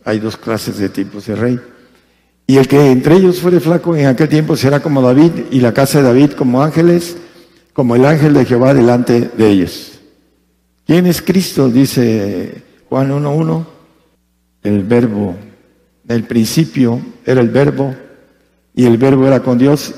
[0.03, 1.60] Hay dos clases de tipos de rey.
[2.48, 5.73] Y el que entre ellos fuere flaco en aquel tiempo será como David y la
[5.73, 7.18] casa de David como ángeles,
[7.73, 9.99] como el ángel de Jehová delante de ellos.
[10.85, 11.69] ¿Quién es Cristo?
[11.69, 13.65] Dice Juan 1.1.
[14.64, 15.35] El verbo.
[16.07, 17.95] el principio era el verbo
[18.76, 19.93] y el verbo era con Dios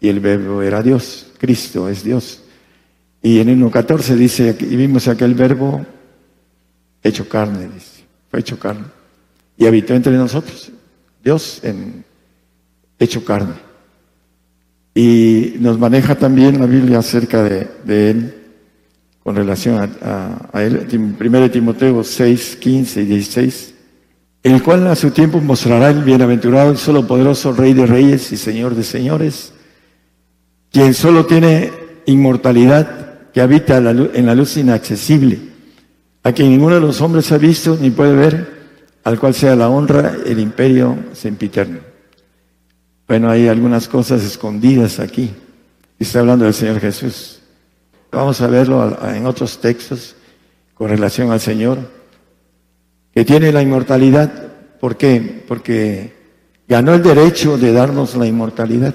[0.00, 1.31] y el verbo era Dios.
[1.42, 2.40] Cristo es Dios.
[3.20, 5.84] Y en 1.14 dice, y vimos aquel verbo
[7.02, 8.84] hecho carne, dice, fue hecho carne.
[9.56, 10.70] Y habitó entre nosotros.
[11.22, 12.04] Dios en
[12.96, 13.54] hecho carne.
[14.94, 18.34] Y nos maneja también la Biblia acerca de, Él
[19.24, 20.86] con relación a, a, Él.
[21.20, 23.74] 1 Timoteo 6, 15 y 16.
[24.44, 28.36] El cual a su tiempo mostrará el bienaventurado y solo poderoso Rey de Reyes y
[28.36, 29.51] Señor de Señores,
[30.72, 31.70] quien solo tiene
[32.06, 35.38] inmortalidad, que habita en la luz inaccesible,
[36.22, 38.62] a quien ninguno de los hombres ha visto ni puede ver,
[39.04, 41.80] al cual sea la honra, el imperio sempiterno.
[43.06, 45.30] Bueno, hay algunas cosas escondidas aquí.
[45.98, 47.40] Está hablando del Señor Jesús.
[48.10, 50.14] Vamos a verlo en otros textos
[50.74, 51.78] con relación al Señor,
[53.14, 54.30] que tiene la inmortalidad.
[54.80, 55.44] ¿Por qué?
[55.46, 56.12] Porque
[56.66, 58.94] ganó el derecho de darnos la inmortalidad.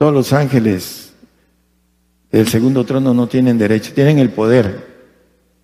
[0.00, 1.12] Todos los ángeles
[2.32, 4.86] del segundo trono no tienen derecho, tienen el poder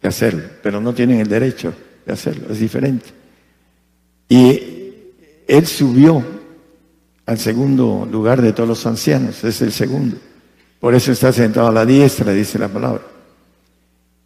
[0.02, 1.72] de hacerlo, pero no tienen el derecho
[2.04, 2.52] de hacerlo.
[2.52, 3.06] Es diferente.
[4.28, 4.92] Y
[5.48, 6.22] él subió
[7.24, 10.18] al segundo lugar de todos los ancianos, es el segundo.
[10.80, 13.04] Por eso está sentado a la diestra, dice la palabra.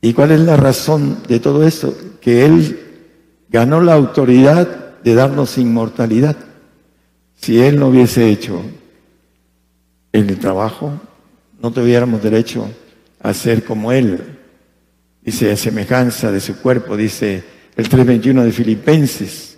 [0.00, 1.96] ¿Y cuál es la razón de todo esto?
[2.20, 2.80] Que Él
[3.48, 6.36] ganó la autoridad de darnos inmortalidad.
[7.36, 8.60] Si Él no hubiese hecho
[10.12, 11.00] el trabajo,
[11.60, 12.68] no tuviéramos derecho
[13.20, 14.38] a ser como Él.
[15.22, 17.44] Dice, a semejanza de su cuerpo, dice
[17.76, 19.50] el 321 de Filipenses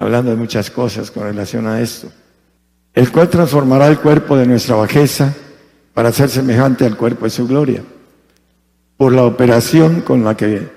[0.00, 2.08] hablando de muchas cosas con relación a esto,
[2.94, 5.34] el cual transformará el cuerpo de nuestra bajeza
[5.92, 7.84] para ser semejante al cuerpo de su gloria,
[8.96, 10.68] por la operación con la que,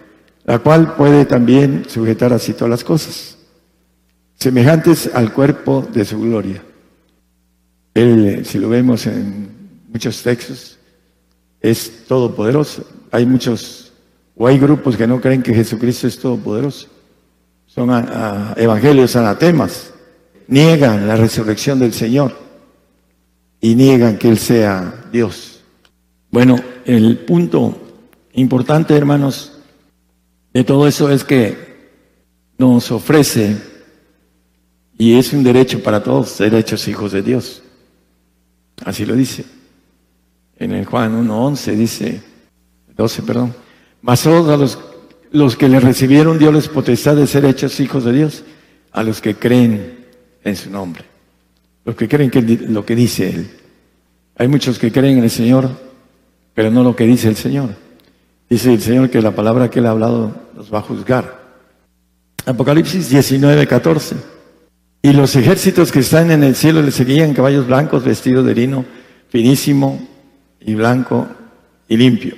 [0.44, 3.38] la cual puede también sujetar así todas las cosas,
[4.36, 6.62] semejantes al cuerpo de su gloria.
[7.94, 9.50] Él, si lo vemos en
[9.90, 10.78] muchos textos,
[11.62, 12.86] es todopoderoso.
[13.12, 13.94] Hay muchos,
[14.36, 16.94] o hay grupos que no creen que Jesucristo es todopoderoso
[17.74, 17.90] son
[18.56, 19.92] evangelios anatemas,
[20.48, 22.38] niegan la resurrección del Señor
[23.60, 25.62] y niegan que Él sea Dios.
[26.30, 26.56] Bueno,
[26.86, 27.76] el punto
[28.34, 29.54] importante, hermanos,
[30.54, 31.74] de todo eso es que
[32.60, 33.58] nos ofrece,
[34.96, 37.63] y es un derecho para todos, ser hechos hijos de Dios.
[38.86, 39.46] Así lo dice.
[40.58, 42.22] En el Juan 1.11 dice,
[42.96, 43.54] 12, perdón,
[44.02, 44.78] mas todos a los
[45.34, 48.44] los que le recibieron Dios les potestad de ser hechos hijos de Dios,
[48.92, 50.06] a los que creen
[50.44, 51.04] en su nombre,
[51.84, 53.50] los que creen que lo que dice Él.
[54.38, 55.72] Hay muchos que creen en el Señor,
[56.54, 57.76] pero no lo que dice el Señor.
[58.48, 61.42] Dice el Señor que la palabra que Él ha hablado nos va a juzgar.
[62.46, 64.16] Apocalipsis 19, 14.
[65.04, 68.86] Y los ejércitos que están en el cielo le seguían caballos blancos vestidos de lino
[69.30, 70.08] finísimo
[70.60, 71.28] y blanco
[71.88, 72.36] y limpio.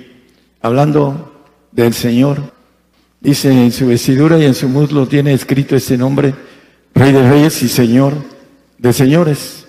[0.60, 2.56] Hablando del Señor
[3.20, 6.34] Dice en su vestidura y en su muslo tiene escrito este nombre,
[6.94, 8.14] Rey de Reyes y Señor
[8.78, 9.66] de Señores.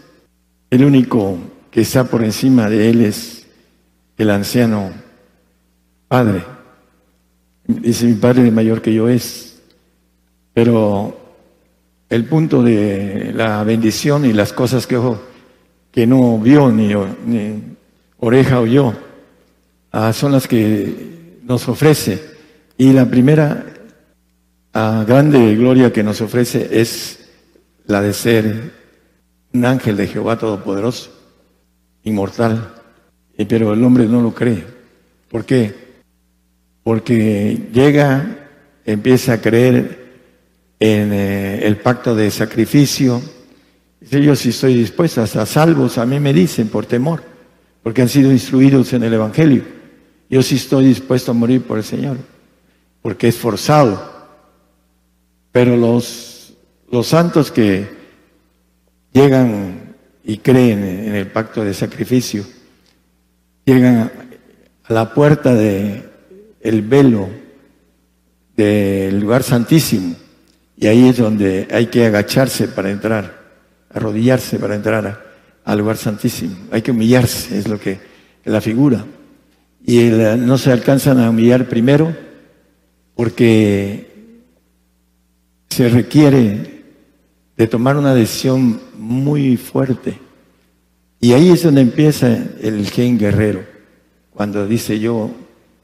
[0.70, 1.38] El único
[1.72, 3.48] que está por encima de él es
[4.18, 4.92] el anciano
[6.08, 6.44] Padre.
[7.66, 9.60] Dice mi Padre mayor que yo es.
[10.54, 11.17] Pero
[12.10, 15.00] el punto de la bendición y las cosas que
[15.92, 16.94] que no vio ni,
[17.26, 17.64] ni
[18.20, 18.94] oreja oyó,
[19.92, 22.24] ah, son las que nos ofrece
[22.78, 23.66] y la primera
[25.08, 27.28] grande gloria que nos ofrece es
[27.88, 28.72] la de ser
[29.54, 31.12] un ángel de Jehová Todopoderoso,
[32.04, 32.76] inmortal.
[33.36, 34.64] Pero el hombre no lo cree.
[35.30, 35.74] ¿Por qué?
[36.84, 38.50] Porque llega,
[38.86, 39.97] empieza a creer
[40.80, 43.22] en eh, el pacto de sacrificio.
[44.00, 47.24] Dice, yo sí estoy dispuesta, a salvos a mí me dicen por temor,
[47.84, 49.64] porque han sido instruidos en el Evangelio.
[50.30, 52.18] Yo sí estoy dispuesto a morir por el Señor
[53.02, 54.18] porque es forzado.
[55.54, 56.54] Pero los,
[56.92, 57.88] los santos que
[59.14, 59.96] llegan
[60.26, 62.44] y creen en el pacto de sacrificio,
[63.64, 64.12] llegan
[64.84, 66.04] a la puerta del
[66.60, 67.30] el velo
[68.58, 70.16] del lugar santísimo
[70.78, 73.36] y ahí es donde hay que agacharse para entrar,
[73.90, 75.26] arrodillarse para entrar
[75.66, 76.56] al lugar santísimo.
[76.72, 77.94] Hay que humillarse, es lo que
[78.44, 79.04] es la figura.
[79.84, 82.16] Y no se alcanzan a humillar primero
[83.16, 84.06] porque
[85.68, 86.84] se requiere
[87.58, 90.20] de tomar una decisión muy fuerte.
[91.20, 92.28] Y ahí es donde empieza
[92.62, 93.66] el gen guerrero,
[94.30, 95.32] cuando dice yo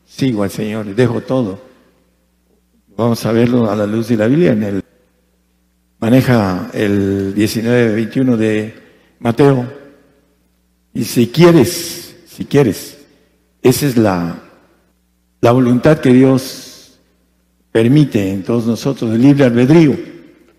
[0.05, 1.72] sigo al Señor dejo todo.
[2.95, 4.83] Vamos a verlo a la luz de la Biblia en el
[5.99, 8.75] maneja el 19-21 de
[9.19, 9.67] Mateo.
[10.93, 12.99] Y si quieres, si quieres,
[13.63, 14.35] esa es la,
[15.41, 16.99] la voluntad que Dios
[17.71, 19.97] permite en todos nosotros, el libre albedrío.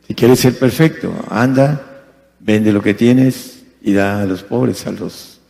[0.09, 2.05] Si quieres ser perfecto, anda,
[2.40, 5.40] vende lo que tienes y da a los pobres, a los,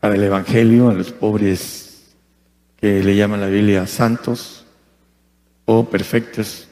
[0.00, 2.14] para el Evangelio, a los pobres
[2.80, 4.57] que le llaman la Biblia santos
[5.70, 6.66] o perfectos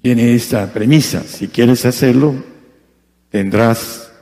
[0.00, 1.24] tiene esta premisa.
[1.24, 2.32] Si quieres hacerlo,
[3.30, 4.12] tendrás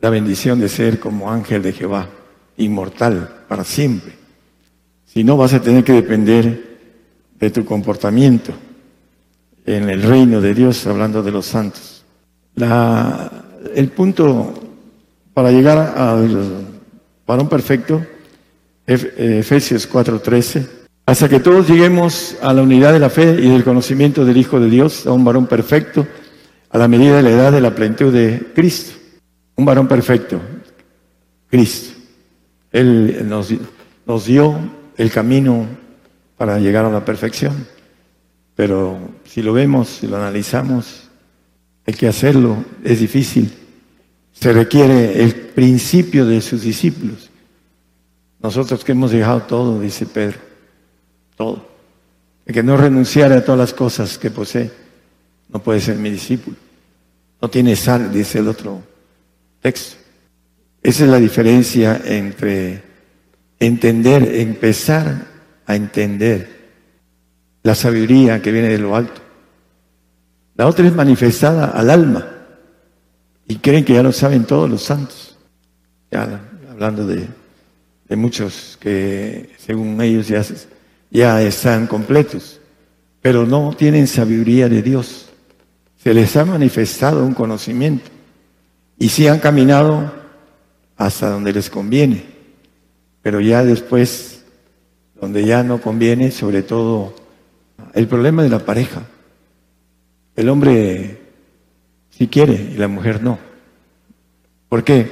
[0.00, 2.08] la bendición de ser como ángel de Jehová,
[2.58, 4.12] inmortal para siempre.
[5.04, 6.78] Si no, vas a tener que depender
[7.40, 8.52] de tu comportamiento
[9.66, 12.04] en el reino de Dios, hablando de los santos.
[13.74, 14.54] el punto
[15.34, 16.66] para llegar al
[17.26, 18.00] varón perfecto,
[18.86, 24.24] Efesios 4:13, hasta que todos lleguemos a la unidad de la fe y del conocimiento
[24.24, 26.06] del Hijo de Dios, a un varón perfecto,
[26.70, 28.98] a la medida de la edad de la plenitud de Cristo.
[29.56, 30.40] Un varón perfecto,
[31.50, 31.98] Cristo.
[32.70, 33.52] Él nos,
[34.06, 34.56] nos dio
[34.96, 35.66] el camino
[36.36, 37.66] para llegar a la perfección.
[38.54, 41.08] Pero si lo vemos, si lo analizamos,
[41.84, 43.52] hay que hacerlo, es difícil.
[44.32, 47.28] Se requiere el principio de sus discípulos.
[48.40, 50.51] Nosotros que hemos dejado todo, dice Pedro
[51.36, 51.66] todo.
[52.44, 54.70] El que no renunciara a todas las cosas que posee,
[55.48, 56.56] no puede ser mi discípulo.
[57.40, 58.82] No tiene sal, dice el otro
[59.60, 59.96] texto.
[60.82, 62.82] Esa es la diferencia entre
[63.58, 65.26] entender, empezar
[65.66, 66.62] a entender
[67.62, 69.20] la sabiduría que viene de lo alto.
[70.56, 72.26] La otra es manifestada al alma
[73.46, 75.36] y creen que ya lo saben todos los santos.
[76.10, 76.40] Ya
[76.70, 77.26] hablando de,
[78.08, 80.42] de muchos que según ellos ya
[81.12, 82.58] ya están completos,
[83.20, 85.28] pero no tienen sabiduría de Dios.
[86.02, 88.10] Se les ha manifestado un conocimiento
[88.98, 90.10] y sí han caminado
[90.96, 92.24] hasta donde les conviene,
[93.20, 94.44] pero ya después,
[95.20, 97.14] donde ya no conviene, sobre todo
[97.92, 99.02] el problema de la pareja.
[100.34, 101.20] El hombre
[102.10, 103.38] sí quiere y la mujer no.
[104.68, 105.10] ¿Por qué?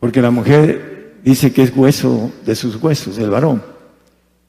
[0.00, 3.62] Porque la mujer dice que es hueso de sus huesos, el varón.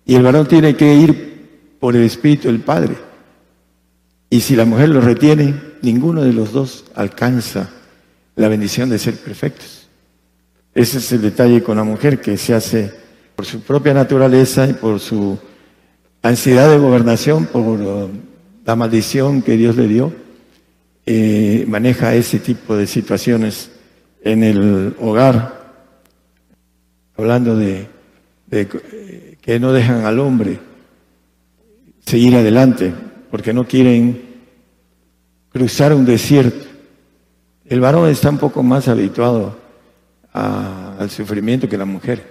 [0.05, 2.95] Y el varón tiene que ir por el Espíritu del Padre.
[4.29, 7.69] Y si la mujer lo retiene, ninguno de los dos alcanza
[8.35, 9.87] la bendición de ser perfectos.
[10.73, 12.91] Ese es el detalle con la mujer que se hace
[13.35, 15.37] por su propia naturaleza y por su
[16.21, 17.77] ansiedad de gobernación, por
[18.65, 20.13] la maldición que Dios le dio,
[21.05, 23.71] eh, maneja ese tipo de situaciones
[24.23, 25.73] en el hogar,
[27.17, 27.89] hablando de
[29.41, 30.59] que no dejan al hombre
[32.05, 32.93] seguir adelante
[33.29, 34.21] porque no quieren
[35.51, 36.67] cruzar un desierto.
[37.65, 39.57] El varón está un poco más habituado
[40.33, 42.23] al sufrimiento que la mujer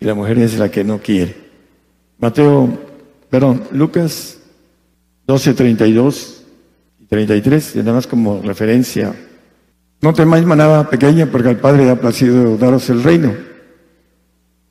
[0.00, 1.36] y la mujer es la que no quiere.
[2.18, 2.68] Mateo,
[3.30, 4.38] perdón, Lucas
[5.26, 6.42] 12, 32
[7.00, 9.14] y 33, y nada más como referencia.
[10.00, 13.47] No temáis manada pequeña porque al Padre ha placido daros el reino.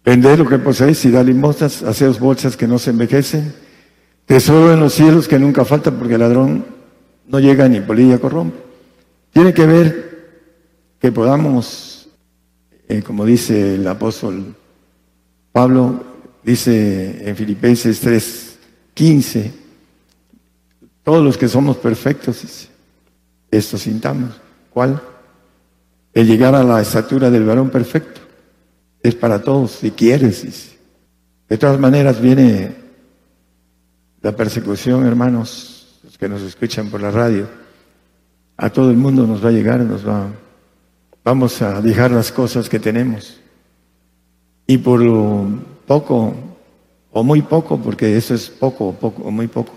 [0.07, 3.53] Vended lo que poseéis y da limosnas, haceos bolsas que no se envejecen,
[4.25, 6.65] tesoro en los cielos que nunca falta porque el ladrón
[7.27, 8.57] no llega ni polilla corrompe.
[9.34, 10.29] Tiene que ver
[10.97, 12.07] que podamos,
[12.88, 14.55] eh, como dice el apóstol
[15.51, 16.01] Pablo,
[16.41, 18.59] dice en Filipenses 3,
[18.93, 19.53] 15,
[21.03, 22.69] todos los que somos perfectos,
[23.51, 24.39] esto sintamos.
[24.69, 25.01] ¿Cuál?
[26.13, 28.27] El llegar a la estatura del varón perfecto
[29.07, 30.75] es para todos, si quieres.
[31.47, 32.75] De todas maneras viene
[34.21, 37.47] la persecución, hermanos, los que nos escuchan por la radio.
[38.57, 40.27] A todo el mundo nos va a llegar, nos va,
[41.23, 43.39] vamos a dejar las cosas que tenemos.
[44.65, 45.01] Y por
[45.85, 46.34] poco,
[47.11, 49.73] o muy poco, porque eso es poco, poco, o muy poco,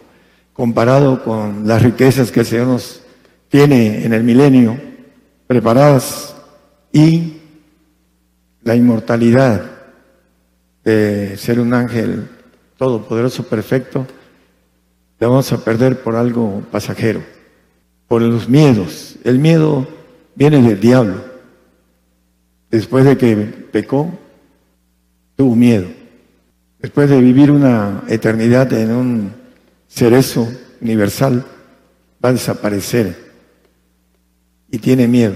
[0.53, 3.03] comparado con las riquezas que el Señor nos
[3.49, 4.81] tiene en el milenio,
[5.47, 6.35] preparadas
[6.93, 7.40] y
[8.63, 9.71] la inmortalidad
[10.85, 12.29] de ser un ángel
[12.77, 14.07] todopoderoso, perfecto,
[15.19, 17.23] la vamos a perder por algo pasajero,
[18.09, 19.17] por los miedos.
[19.23, 19.87] El miedo
[20.35, 21.23] viene del diablo.
[22.71, 24.11] Después de que pecó,
[25.37, 25.89] tuvo miedo.
[26.79, 29.33] Después de vivir una eternidad en un
[29.89, 30.49] cerezo
[30.81, 31.45] universal,
[32.25, 33.31] va a desaparecer.
[34.73, 35.35] y tiene miedo.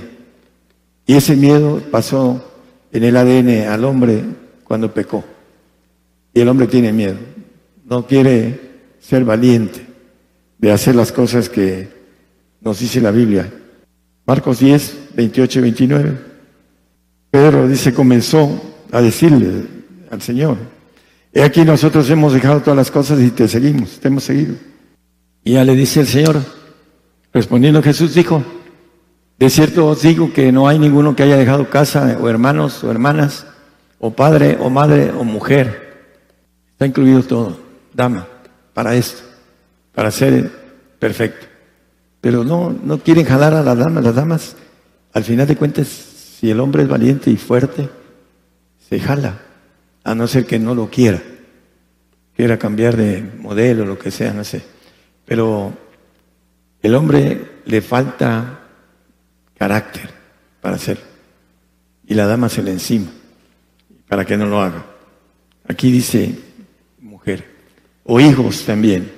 [1.06, 2.53] Y ese miedo pasó
[2.94, 4.22] en el ADN al hombre
[4.62, 5.24] cuando pecó.
[6.32, 7.16] Y el hombre tiene miedo.
[7.84, 8.60] No quiere
[9.00, 9.84] ser valiente
[10.58, 11.88] de hacer las cosas que
[12.60, 13.52] nos dice la Biblia.
[14.24, 16.18] Marcos 10, 28 y 29.
[17.30, 18.62] Pedro dice, comenzó
[18.92, 19.64] a decirle
[20.10, 20.56] al Señor,
[21.32, 24.54] he aquí nosotros hemos dejado todas las cosas y te seguimos, te hemos seguido.
[25.42, 26.40] Y ya le dice el Señor,
[27.32, 28.42] respondiendo Jesús dijo,
[29.44, 32.90] de cierto os digo que no hay ninguno que haya dejado casa o hermanos o
[32.90, 33.44] hermanas
[33.98, 36.08] o padre o madre o mujer.
[36.72, 37.58] Está incluido todo,
[37.92, 38.26] dama,
[38.72, 39.22] para esto,
[39.94, 40.50] para ser
[40.98, 41.44] perfecto.
[42.22, 44.04] Pero no, no quieren jalar a las damas.
[44.04, 44.56] Las damas,
[45.12, 47.90] al final de cuentas, si el hombre es valiente y fuerte,
[48.88, 49.42] se jala,
[50.04, 51.22] a no ser que no lo quiera.
[52.34, 54.62] Quiera cambiar de modelo, lo que sea, no sé.
[55.26, 55.70] Pero
[56.80, 58.60] el hombre le falta
[59.56, 60.10] carácter
[60.60, 61.05] para hacerlo.
[62.06, 63.10] Y la dama se le encima,
[64.09, 64.85] para que no lo haga.
[65.66, 66.35] Aquí dice
[67.01, 67.44] mujer,
[68.05, 69.10] o hijos también,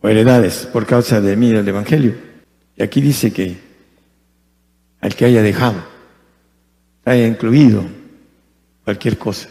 [0.00, 2.14] o heredades, por causa de mí, del Evangelio.
[2.76, 3.56] Y aquí dice que
[5.00, 5.82] al que haya dejado,
[7.04, 7.84] haya incluido
[8.84, 9.48] cualquier cosa,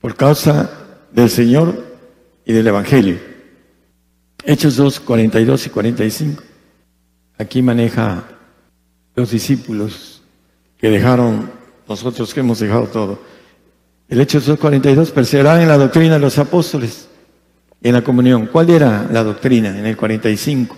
[0.00, 0.70] por causa
[1.12, 1.84] del Señor
[2.44, 3.18] y del Evangelio.
[4.44, 6.42] Hechos 2, 42 y 45.
[7.38, 8.24] Aquí maneja
[9.16, 10.22] los discípulos
[10.78, 11.50] que dejaron,
[11.88, 13.18] nosotros que hemos dejado todo.
[14.08, 17.08] El Hechos 2, 42, perseveraban en la doctrina de los apóstoles
[17.82, 18.46] en la comunión.
[18.46, 20.76] ¿Cuál era la doctrina en el 45?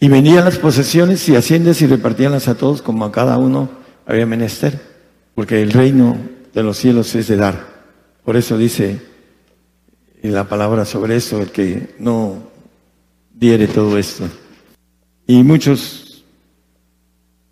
[0.00, 3.70] Y venían las posesiones y haciendas y repartíanlas a todos como a cada uno
[4.04, 4.78] había menester,
[5.34, 6.18] porque el reino
[6.52, 7.66] de los cielos es de dar.
[8.24, 9.00] Por eso dice
[10.22, 12.50] la palabra sobre eso, el que no
[13.32, 14.24] diere todo esto.
[15.26, 16.05] Y muchos,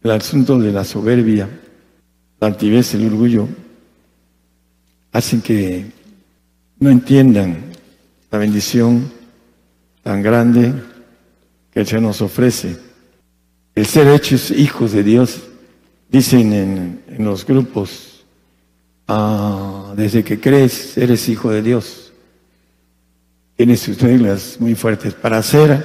[0.04, 1.48] el asunto de la soberbia,
[2.38, 3.48] la altivez, el orgullo,
[5.12, 5.86] hacen que
[6.78, 7.72] no entiendan
[8.30, 9.10] la bendición
[10.02, 10.74] tan grande
[11.72, 12.76] que Señor nos ofrece.
[13.74, 15.40] El ser hechos hijos de Dios,
[16.10, 18.26] dicen en, los grupos,
[19.08, 22.12] ah, desde que crees eres hijo de Dios.
[23.56, 25.82] Tienes sus reglas muy fuertes para ser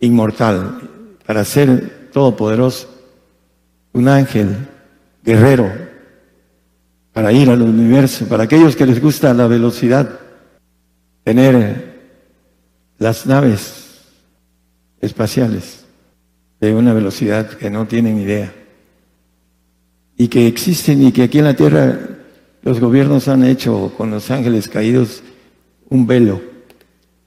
[0.00, 0.90] inmortal,
[1.24, 2.93] para ser todopoderoso,
[3.94, 4.54] un ángel,
[5.24, 5.72] guerrero,
[7.12, 10.18] para ir al universo, para aquellos que les gusta la velocidad,
[11.22, 11.94] tener
[12.98, 14.02] las naves
[15.00, 15.84] espaciales
[16.60, 18.52] de una velocidad que no tienen idea
[20.16, 21.98] y que existen y que aquí en la Tierra
[22.62, 25.22] los gobiernos han hecho con los ángeles caídos
[25.88, 26.40] un velo.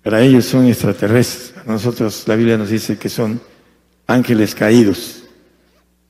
[0.04, 1.54] Para ellos son extraterrestres.
[1.66, 3.40] A nosotros la Biblia nos dice que son
[4.08, 5.27] ángeles caídos.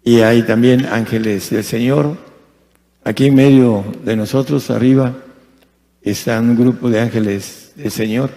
[0.07, 2.15] Y hay también ángeles del Señor.
[3.03, 5.13] Aquí en medio de nosotros, arriba,
[6.01, 8.29] está un grupo de ángeles del Señor,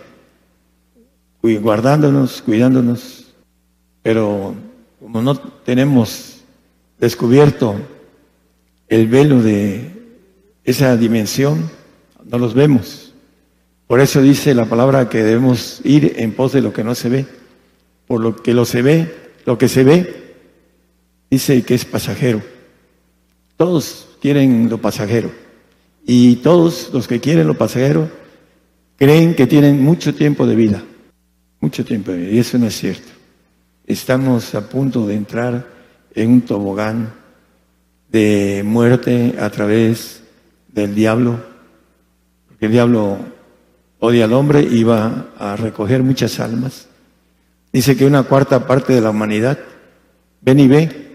[1.40, 3.32] guardándonos, cuidándonos,
[4.02, 4.52] pero
[4.98, 6.40] como no tenemos
[6.98, 7.76] descubierto
[8.88, 9.92] el velo de
[10.64, 11.70] esa dimensión,
[12.24, 13.14] no los vemos.
[13.86, 17.08] Por eso dice la palabra que debemos ir en pos de lo que no se
[17.10, 17.26] ve.
[18.08, 19.14] Por lo que lo se ve,
[19.46, 20.19] lo que se ve,
[21.30, 22.42] dice que es pasajero.
[23.56, 25.30] Todos quieren lo pasajero.
[26.06, 28.10] Y todos los que quieren lo pasajero
[28.96, 30.82] creen que tienen mucho tiempo de vida.
[31.60, 32.30] Mucho tiempo de vida.
[32.32, 33.20] Y eso no es cierto
[33.92, 35.66] estamos a punto de entrar
[36.14, 37.12] en un tobogán
[38.10, 40.22] de muerte a través
[40.68, 41.40] del diablo,
[42.46, 43.18] porque el diablo
[43.98, 46.86] odia al hombre y va a recoger muchas almas.
[47.72, 49.58] Dice que una cuarta parte de la humanidad,
[50.40, 51.09] ven y ve,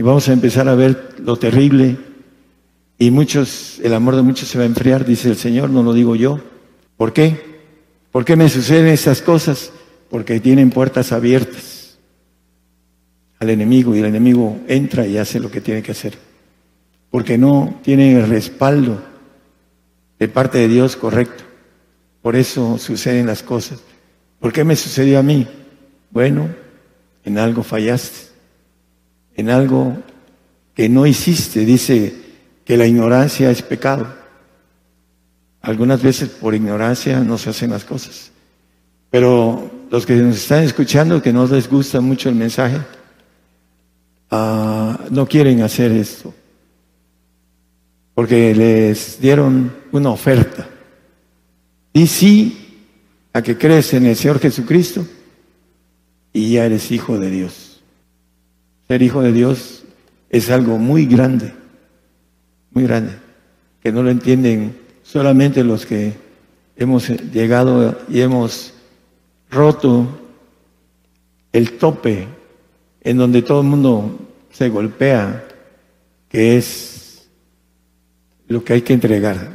[0.00, 1.98] y vamos a empezar a ver lo terrible,
[2.96, 5.92] y muchos, el amor de muchos se va a enfriar, dice el Señor, no lo
[5.92, 6.40] digo yo.
[6.96, 7.60] ¿Por qué?
[8.10, 9.70] ¿Por qué me suceden estas cosas?
[10.08, 11.98] Porque tienen puertas abiertas
[13.40, 16.16] al enemigo y el enemigo entra y hace lo que tiene que hacer.
[17.10, 19.02] Porque no tiene el respaldo
[20.18, 21.44] de parte de Dios correcto.
[22.22, 23.80] Por eso suceden las cosas.
[24.38, 25.46] ¿Por qué me sucedió a mí?
[26.10, 26.48] Bueno,
[27.22, 28.29] en algo fallaste,
[29.34, 29.96] en algo
[30.74, 31.64] que no hiciste.
[31.64, 32.14] Dice
[32.64, 34.06] que la ignorancia es pecado.
[35.62, 38.30] Algunas veces por ignorancia no se hacen las cosas.
[39.10, 42.78] Pero los que nos están escuchando, que no les gusta mucho el mensaje,
[44.30, 46.32] Ah, no quieren hacer esto,
[48.14, 50.68] porque les dieron una oferta.
[51.92, 52.86] Y sí
[53.32, 55.04] a que crees en el Señor Jesucristo
[56.32, 57.69] y ya eres hijo de Dios.
[58.90, 59.84] Ser hijo de Dios
[60.30, 61.54] es algo muy grande,
[62.72, 63.12] muy grande,
[63.80, 66.14] que no lo entienden solamente los que
[66.74, 68.74] hemos llegado y hemos
[69.48, 70.08] roto
[71.52, 72.26] el tope
[73.02, 74.18] en donde todo el mundo
[74.50, 75.46] se golpea,
[76.28, 77.28] que es
[78.48, 79.52] lo que hay que entregar.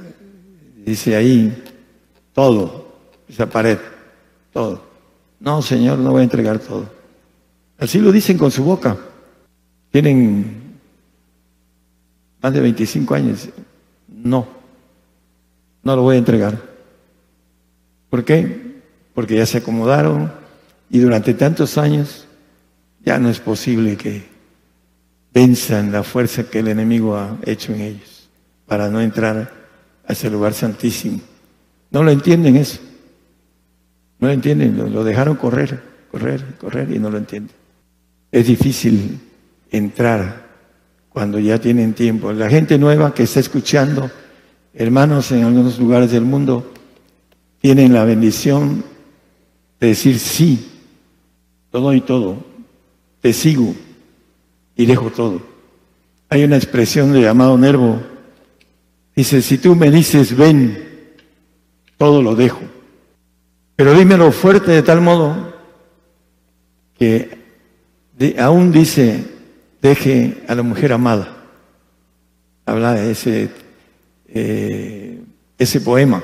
[0.85, 1.61] Dice ahí,
[2.31, 2.87] todo,
[3.27, 3.79] esa pared,
[4.53, 4.81] todo.
[5.41, 6.89] No, Señor, no voy a entregar todo.
[7.77, 8.97] Así lo dicen con su boca.
[9.95, 10.43] Tienen
[12.41, 13.47] más de 25 años.
[14.09, 14.45] No,
[15.83, 16.61] no lo voy a entregar.
[18.09, 18.81] ¿Por qué?
[19.13, 20.33] Porque ya se acomodaron
[20.89, 22.27] y durante tantos años
[23.05, 24.25] ya no es posible que
[25.33, 28.27] venzan la fuerza que el enemigo ha hecho en ellos
[28.65, 29.49] para no entrar
[30.05, 31.21] a ese lugar santísimo.
[31.89, 32.81] No lo entienden eso.
[34.19, 35.81] No lo entienden, lo, dejaron correr,
[36.11, 37.55] correr, correr y no lo entienden.
[38.29, 39.21] Es difícil
[39.71, 40.45] entrar
[41.09, 42.33] cuando ya tienen tiempo.
[42.33, 44.11] La gente nueva que está escuchando,
[44.73, 46.73] hermanos en algunos lugares del mundo,
[47.61, 48.83] tienen la bendición
[49.79, 50.71] de decir sí,
[51.71, 52.37] todo y todo,
[53.21, 53.73] te sigo
[54.75, 55.41] y dejo todo.
[56.29, 58.01] Hay una expresión de llamado Nervo,
[59.15, 60.83] dice, si tú me dices ven,
[61.97, 62.61] todo lo dejo.
[63.75, 65.53] Pero dímelo fuerte de tal modo
[66.97, 67.37] que
[68.37, 69.34] aún dice,
[69.81, 71.35] deje a la mujer amada.
[72.65, 73.49] Habla de ese,
[74.27, 75.21] eh,
[75.57, 76.23] ese poema.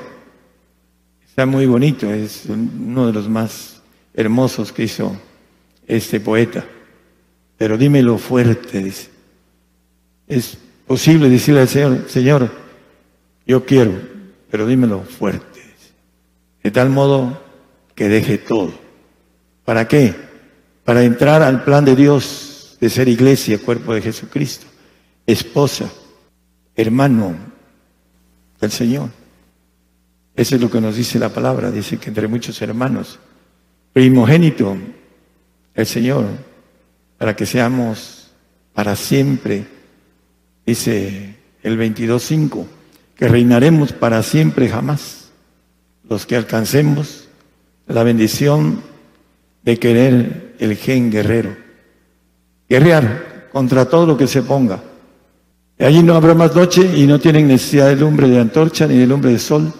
[1.26, 3.80] Está muy bonito, es uno de los más
[4.14, 5.16] hermosos que hizo
[5.86, 6.64] este poeta.
[7.56, 8.92] Pero dímelo fuerte.
[10.26, 12.50] Es posible decirle al Señor, Señor,
[13.46, 13.92] yo quiero,
[14.50, 15.60] pero dímelo fuerte.
[16.62, 17.40] De tal modo
[17.94, 18.72] que deje todo.
[19.64, 20.14] ¿Para qué?
[20.84, 22.51] Para entrar al plan de Dios
[22.82, 24.66] de ser iglesia, cuerpo de Jesucristo,
[25.24, 25.88] esposa,
[26.74, 27.36] hermano
[28.60, 29.08] del Señor.
[30.34, 31.70] Eso es lo que nos dice la palabra.
[31.70, 33.20] Dice que entre muchos hermanos,
[33.92, 34.76] primogénito,
[35.76, 36.26] el Señor,
[37.18, 38.32] para que seamos
[38.74, 39.64] para siempre,
[40.66, 42.66] dice el 22.5,
[43.14, 45.30] que reinaremos para siempre jamás
[46.08, 47.28] los que alcancemos
[47.86, 48.82] la bendición
[49.62, 51.61] de querer el gen guerrero.
[52.72, 54.80] Guerrear contra todo lo que se ponga.
[55.78, 59.06] Allí no habrá más noche y no tienen necesidad de lumbre de antorcha ni de
[59.06, 59.72] lumbre de sol,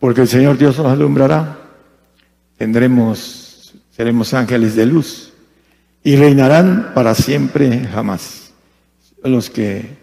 [0.00, 1.58] porque el Señor Dios nos alumbrará.
[2.56, 5.32] Tendremos, seremos ángeles de luz
[6.02, 8.52] y reinarán para siempre jamás.
[9.22, 9.98] Los que,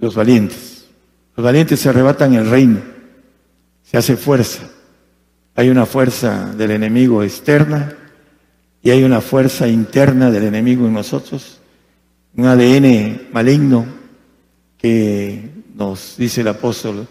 [0.00, 0.86] los valientes.
[1.36, 2.80] Los valientes se arrebatan el reino,
[3.84, 4.62] se hace fuerza
[5.60, 7.92] hay una fuerza del enemigo externa
[8.82, 11.59] y hay una fuerza interna del enemigo en nosotros,
[12.36, 13.86] un ADN maligno
[14.78, 17.06] que nos dice el apóstol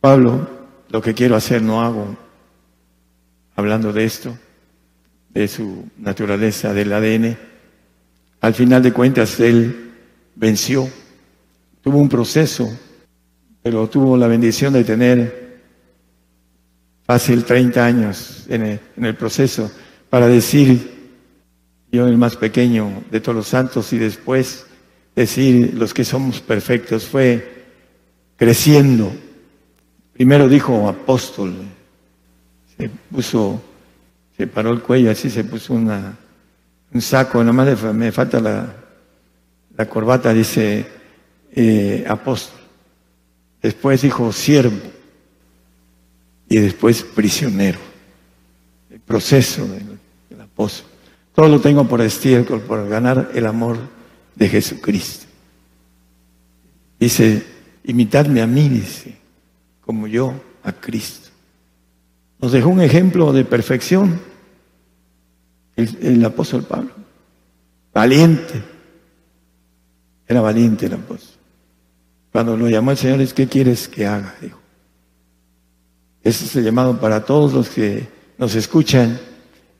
[0.00, 0.48] Pablo,
[0.90, 2.16] lo que quiero hacer no hago,
[3.56, 4.36] hablando de esto,
[5.30, 7.36] de su naturaleza del ADN.
[8.40, 9.90] Al final de cuentas, él
[10.36, 10.88] venció,
[11.82, 12.70] tuvo un proceso,
[13.62, 15.48] pero tuvo la bendición de tener
[17.04, 19.70] fácil 30 años en el, proceso
[20.08, 20.97] para decir,
[21.90, 24.66] yo el más pequeño de todos los santos y después
[25.14, 27.66] decir los que somos perfectos, fue
[28.36, 29.12] creciendo.
[30.12, 31.54] Primero dijo apóstol,
[32.76, 33.60] se puso,
[34.36, 38.74] se paró el cuello, así se puso un saco, nomás me falta la,
[39.76, 40.86] la corbata, dice
[41.52, 42.58] eh, apóstol.
[43.62, 44.76] Después dijo siervo
[46.48, 47.78] y después prisionero.
[48.90, 50.87] El proceso del, apóstol.
[51.38, 53.78] Todo lo tengo por estiércol, por ganar el amor
[54.34, 55.26] de Jesucristo.
[56.98, 57.46] Dice,
[57.84, 59.16] imitadme a mí, dice,
[59.80, 60.34] como yo
[60.64, 61.28] a Cristo.
[62.40, 64.18] Nos dejó un ejemplo de perfección
[65.76, 66.90] el, el apóstol Pablo.
[67.94, 68.60] Valiente.
[70.26, 71.38] Era valiente el apóstol.
[72.32, 74.34] Cuando lo llamó el Señor, es, ¿qué quieres que haga?
[74.40, 74.58] Dijo.
[76.24, 78.08] Ese es el llamado para todos los que
[78.38, 79.20] nos escuchan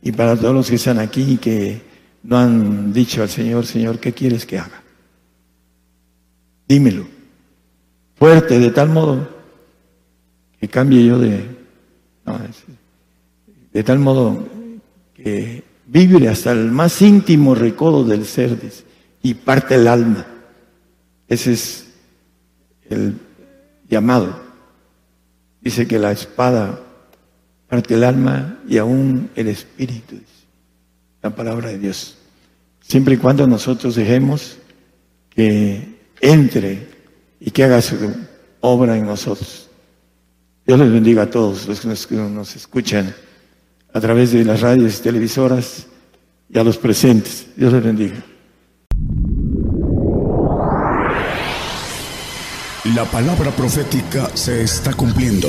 [0.03, 1.83] y para todos los que están aquí y que
[2.23, 4.83] no han dicho al Señor, Señor, ¿qué quieres que haga?
[6.69, 7.07] Dímelo.
[8.17, 9.29] Fuerte, de tal modo
[10.61, 11.57] que cambie yo de...
[13.73, 14.47] de tal modo
[15.15, 18.57] que vibre hasta el más íntimo recodo del ser
[19.23, 20.27] y parte el alma.
[21.29, 21.87] Ese es
[22.89, 23.15] el
[23.89, 24.41] llamado.
[25.61, 26.81] Dice que la espada
[27.69, 30.17] parte el alma y aún el espíritu.
[31.23, 32.17] La palabra de Dios.
[32.81, 34.57] siempre y cuando nosotros dejemos
[35.29, 36.87] que entre
[37.39, 37.97] y que haga su
[38.61, 39.69] obra en nosotros.
[40.67, 43.15] Dios les bendiga a todos los que nos escuchan
[43.93, 45.87] a través de las radios y televisoras
[46.49, 47.47] y a los presentes.
[47.57, 48.17] Dios les bendiga.
[52.95, 55.49] La palabra profética se está cumpliendo.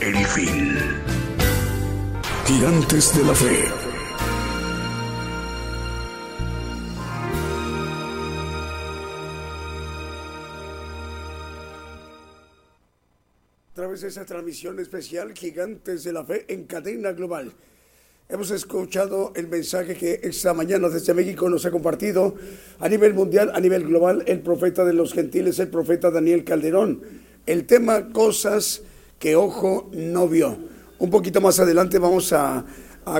[0.00, 0.78] El fin.
[2.46, 3.64] Gigantes de la Fe.
[13.66, 17.52] A través de esa transmisión especial Gigantes de la Fe en cadena global.
[18.28, 22.36] Hemos escuchado el mensaje que esta mañana desde México nos ha compartido
[22.78, 27.02] a nivel mundial, a nivel global, el profeta de los gentiles, el profeta Daniel Calderón.
[27.46, 28.82] El tema cosas
[29.18, 30.56] que ojo no vio.
[30.98, 32.64] Un poquito más adelante vamos a,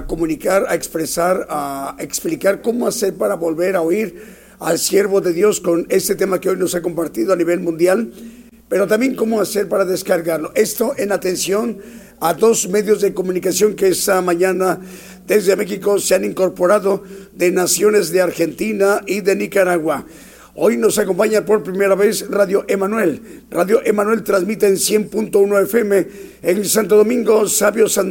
[0.06, 4.20] comunicar, a expresar, a explicar cómo hacer para volver a oír
[4.58, 8.10] al siervo de Dios con este tema que hoy nos ha compartido a nivel mundial,
[8.68, 10.52] pero también cómo hacer para descargarlo.
[10.54, 11.78] Esto en atención
[12.20, 14.80] a dos medios de comunicación que esta mañana
[15.26, 17.04] desde México se han incorporado
[17.34, 20.06] de naciones de Argentina y de Nicaragua.
[20.58, 23.42] Hoy nos acompaña por primera vez Radio Emanuel.
[23.50, 26.06] Radio Emanuel transmite en 100.1 FM
[26.40, 28.10] en Santo Domingo, Sabio San,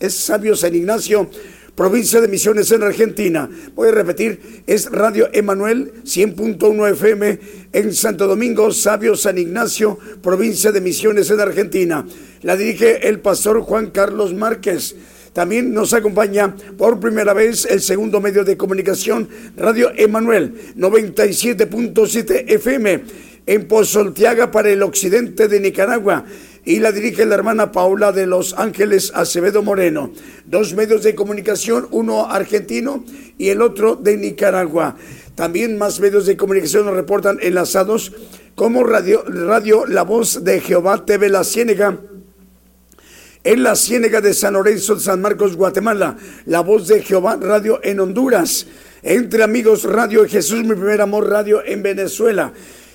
[0.00, 1.30] es Sabio San Ignacio,
[1.76, 3.48] provincia de Misiones en Argentina.
[3.76, 7.38] Voy a repetir, es Radio Emanuel 100.1 FM
[7.72, 12.04] en Santo Domingo, Sabio San Ignacio, provincia de Misiones en Argentina.
[12.42, 14.96] La dirige el pastor Juan Carlos Márquez.
[15.36, 23.04] También nos acompaña por primera vez el segundo medio de comunicación, Radio Emanuel, 97.7 FM,
[23.44, 26.24] en Pozolteaga para el occidente de Nicaragua
[26.64, 30.10] y la dirige la hermana Paula de Los Ángeles Acevedo Moreno.
[30.46, 33.04] Dos medios de comunicación, uno argentino
[33.36, 34.96] y el otro de Nicaragua.
[35.34, 38.14] También más medios de comunicación nos reportan enlazados
[38.54, 41.98] como Radio, Radio La Voz de Jehová TV La Ciénega
[43.46, 46.16] en la Ciénega de San Lorenzo de San Marcos, Guatemala.
[46.46, 48.66] La voz de Jehová Radio en Honduras.
[49.04, 52.52] Entre amigos Radio Jesús, mi primer amor Radio en Venezuela.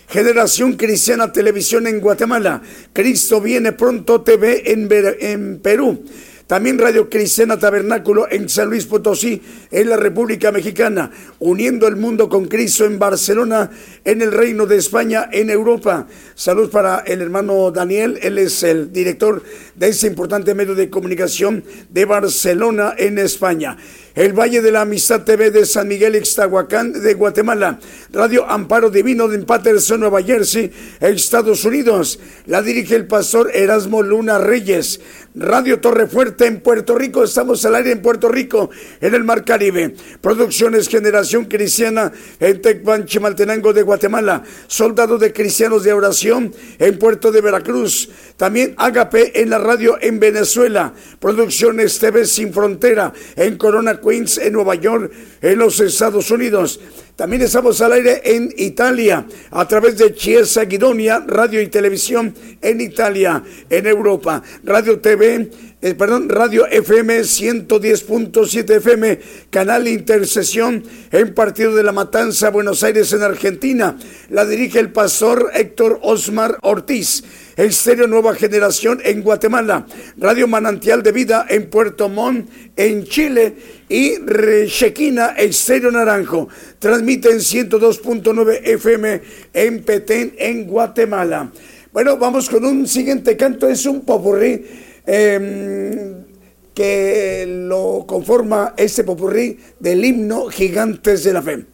[0.09, 2.61] Generación Cristiana Televisión en Guatemala.
[2.91, 4.89] Cristo viene pronto TV en,
[5.21, 6.03] en Perú.
[6.51, 9.41] También Radio Cristiana Tabernáculo en San Luis Potosí,
[9.71, 11.09] en la República Mexicana,
[11.39, 13.71] uniendo el mundo con Cristo en Barcelona,
[14.03, 16.07] en el Reino de España, en Europa.
[16.35, 19.41] Salud para el hermano Daniel, él es el director
[19.75, 23.77] de ese importante medio de comunicación de Barcelona, en España
[24.15, 27.79] el Valle de la Amistad TV de San Miguel Ixtahuacán de Guatemala,
[28.11, 32.19] Radio Amparo Divino de Patterson, Nueva Jersey, Estados Unidos.
[32.45, 34.99] La dirige el pastor Erasmo Luna Reyes.
[35.33, 38.69] Radio Torre Fuerte en Puerto Rico, estamos al aire en Puerto Rico,
[38.99, 39.95] en el Mar Caribe.
[40.19, 44.43] Producciones Generación Cristiana en Tecpan, Chimaltenango de Guatemala.
[44.67, 48.09] Soldado de Cristianos de Oración en Puerto de Veracruz.
[48.35, 50.93] También Agape en la radio en Venezuela.
[51.19, 55.11] Producciones TV Sin Frontera en Corona Queens, en Nueva York,
[55.41, 56.79] en los Estados Unidos.
[57.15, 62.81] También estamos al aire en Italia, a través de Chiesa Guidonia, radio y televisión en
[62.81, 65.49] Italia, en Europa, radio TV,
[65.83, 69.19] eh, perdón, radio FM 110.7 FM,
[69.49, 73.97] canal Intercesión en Partido de la Matanza, Buenos Aires, en Argentina.
[74.29, 77.23] La dirige el pastor Héctor Osmar Ortiz.
[77.55, 79.85] Estéreo Nueva Generación en Guatemala,
[80.17, 83.55] Radio Manantial de Vida en Puerto Montt, en Chile
[83.89, 86.47] y Rechequina Estéreo Naranjo.
[86.79, 89.21] Transmiten 102.9 FM
[89.53, 91.51] en Petén, en Guatemala.
[91.91, 94.65] Bueno, vamos con un siguiente canto, es un popurrí
[95.05, 96.23] em,
[96.73, 101.70] que lo conforma este popurrí del himno Gigantes de la Fe.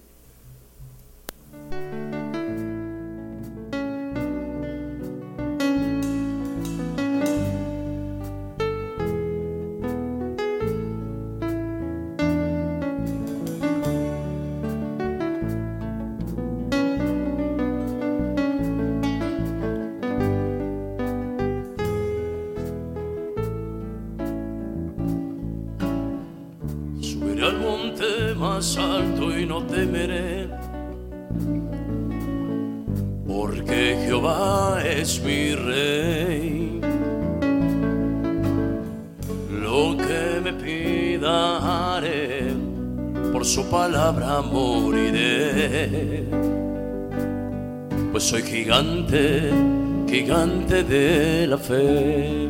[50.67, 52.49] de la fe.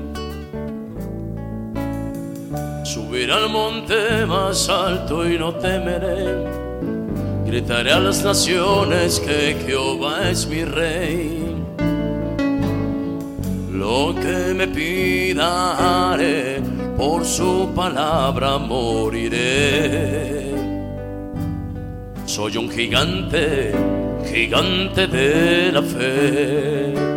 [2.83, 6.45] Subiré al monte más alto y no temeré.
[7.45, 11.55] Gritaré a las naciones que Jehová es mi rey.
[13.71, 16.59] Lo que me pida haré,
[16.97, 20.55] por su palabra moriré.
[22.25, 23.73] Soy un gigante,
[24.25, 27.16] gigante de la fe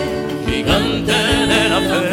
[0.51, 1.13] gigante
[1.51, 2.10] de la fe.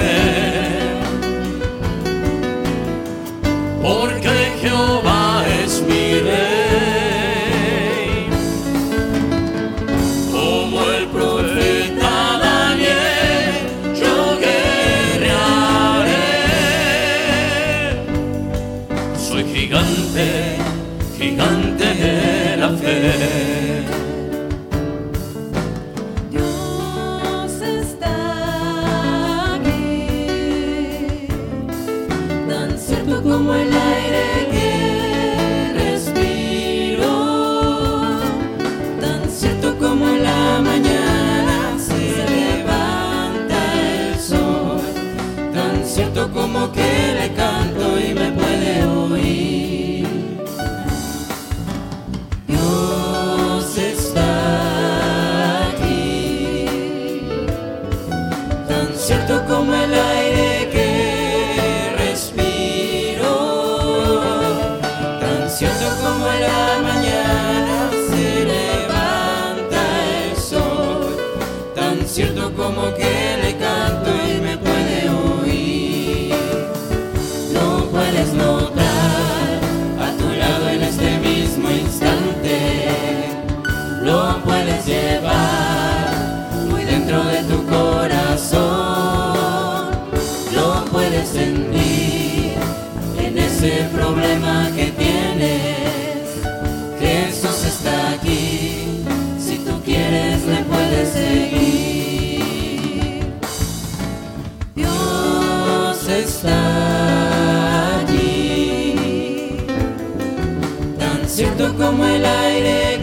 [111.78, 112.97] como el aire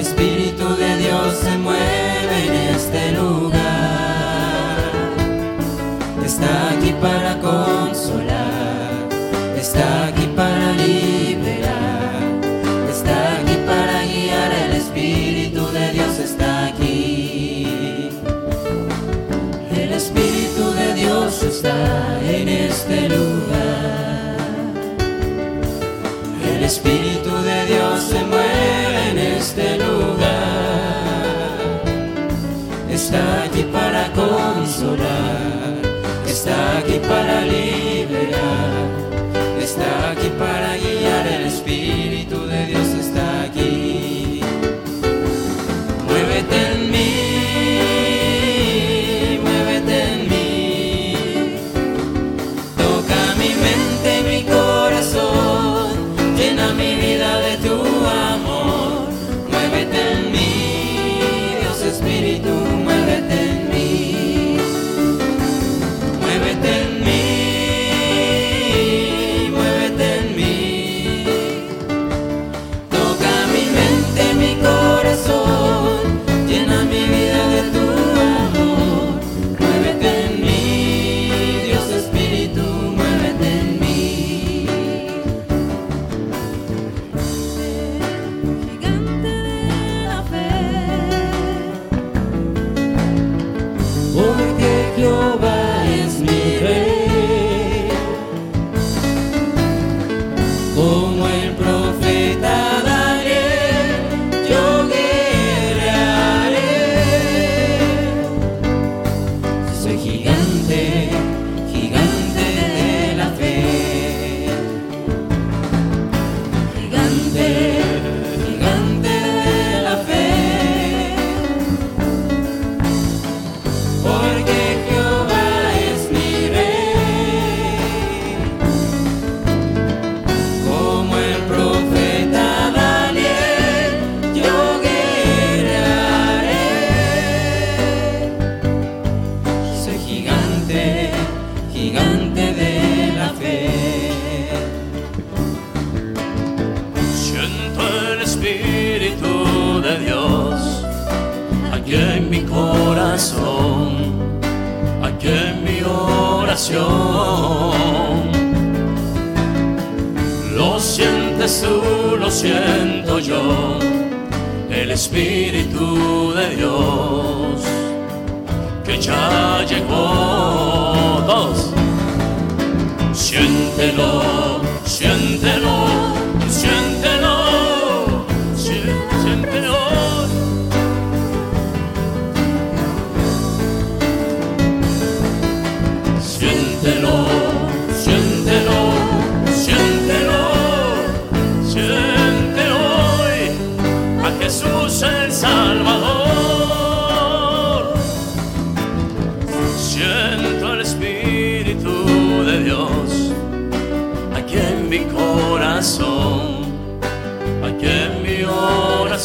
[0.00, 0.29] always be
[37.10, 38.89] para liberar.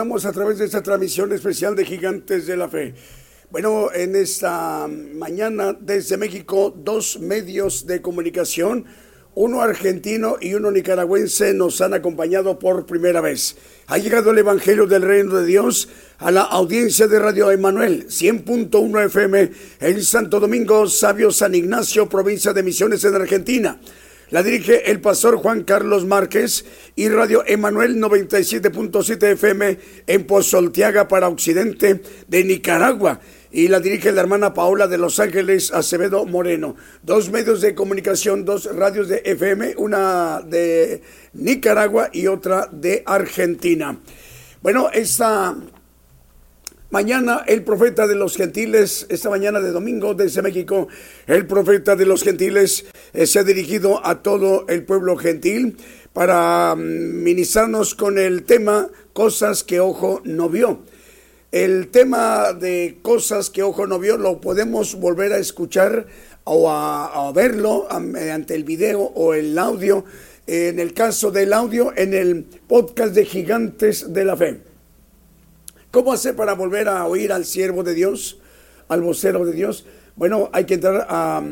[0.00, 2.94] A través de esta transmisión especial de Gigantes de la Fe.
[3.50, 8.86] Bueno, en esta mañana desde México, dos medios de comunicación,
[9.34, 13.56] uno argentino y uno nicaragüense, nos han acompañado por primera vez.
[13.88, 19.04] Ha llegado el Evangelio del Reino de Dios a la audiencia de Radio Emanuel, 100.1
[19.04, 19.50] FM,
[19.80, 23.78] en Santo Domingo, Sabio San Ignacio, provincia de Misiones en Argentina.
[24.30, 31.26] La dirige el pastor Juan Carlos Márquez y Radio Emanuel 97.7 FM en Pozolteaga para
[31.26, 33.18] Occidente de Nicaragua.
[33.50, 36.76] Y la dirige la hermana Paola de Los Ángeles Acevedo Moreno.
[37.02, 41.02] Dos medios de comunicación, dos radios de FM, una de
[41.32, 43.98] Nicaragua y otra de Argentina.
[44.62, 45.56] Bueno, esta
[46.90, 50.88] Mañana el profeta de los gentiles, esta mañana de domingo desde México,
[51.28, 55.76] el profeta de los gentiles eh, se ha dirigido a todo el pueblo gentil
[56.12, 60.80] para mm, ministrarnos con el tema cosas que ojo no vio.
[61.52, 66.06] El tema de cosas que ojo no vio lo podemos volver a escuchar
[66.42, 70.04] o a, a verlo a- mediante el video o el audio.
[70.48, 74.69] En el caso del audio, en el podcast de Gigantes de la Fe.
[75.90, 78.38] ¿Cómo hacer para volver a oír al siervo de Dios,
[78.86, 79.84] al vocero de Dios?
[80.14, 81.42] Bueno, hay que entrar a,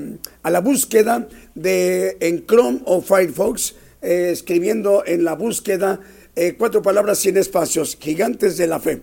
[0.44, 5.98] la búsqueda de en Chrome o Firefox, eh, escribiendo en la búsqueda
[6.36, 9.02] eh, cuatro palabras sin espacios, gigantes de la fe,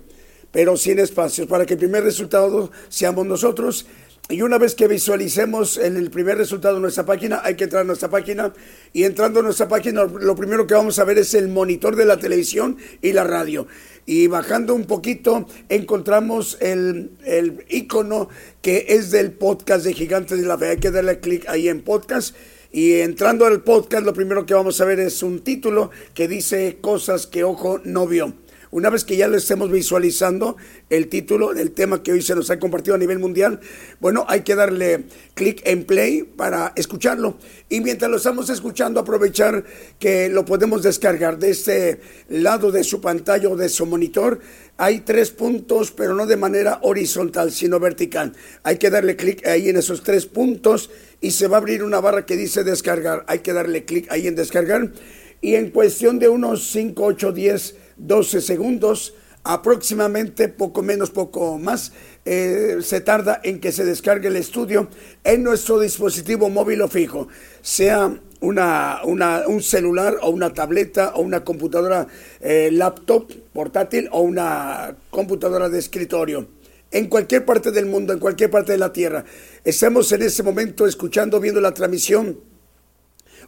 [0.54, 3.88] pero sin espacios, para que el primer resultado seamos nosotros.
[4.28, 7.86] Y una vez que visualicemos en el primer resultado nuestra página, hay que entrar a
[7.86, 8.54] nuestra página.
[8.92, 12.06] Y entrando a nuestra página, lo primero que vamos a ver es el monitor de
[12.06, 13.68] la televisión y la radio.
[14.06, 18.30] Y bajando un poquito, encontramos el, el icono
[18.62, 20.70] que es del podcast de Gigantes de la Fe.
[20.70, 22.36] Hay que darle clic ahí en podcast.
[22.72, 26.78] Y entrando al podcast, lo primero que vamos a ver es un título que dice
[26.82, 28.34] cosas que ojo no vio.
[28.76, 30.58] Una vez que ya lo estemos visualizando,
[30.90, 33.62] el título del tema que hoy se nos ha compartido a nivel mundial,
[34.02, 37.38] bueno, hay que darle clic en play para escucharlo.
[37.70, 39.64] Y mientras lo estamos escuchando, aprovechar
[39.98, 44.42] que lo podemos descargar de este lado de su pantalla o de su monitor.
[44.76, 48.34] Hay tres puntos, pero no de manera horizontal, sino vertical.
[48.64, 50.90] Hay que darle clic ahí en esos tres puntos
[51.22, 53.24] y se va a abrir una barra que dice descargar.
[53.30, 54.92] Hay que darle clic ahí en descargar.
[55.40, 59.14] Y en cuestión de unos 5, 8, 10, 12 segundos,
[59.44, 61.94] aproximadamente, poco menos, poco más,
[62.26, 64.90] eh, se tarda en que se descargue el estudio
[65.24, 67.28] en nuestro dispositivo móvil o fijo,
[67.62, 72.08] sea una, un celular o una tableta o una computadora
[72.42, 76.48] eh, laptop portátil o una computadora de escritorio
[76.92, 79.26] en cualquier parte del mundo, en cualquier parte de la tierra.
[79.64, 82.40] Estamos en ese momento escuchando, viendo la transmisión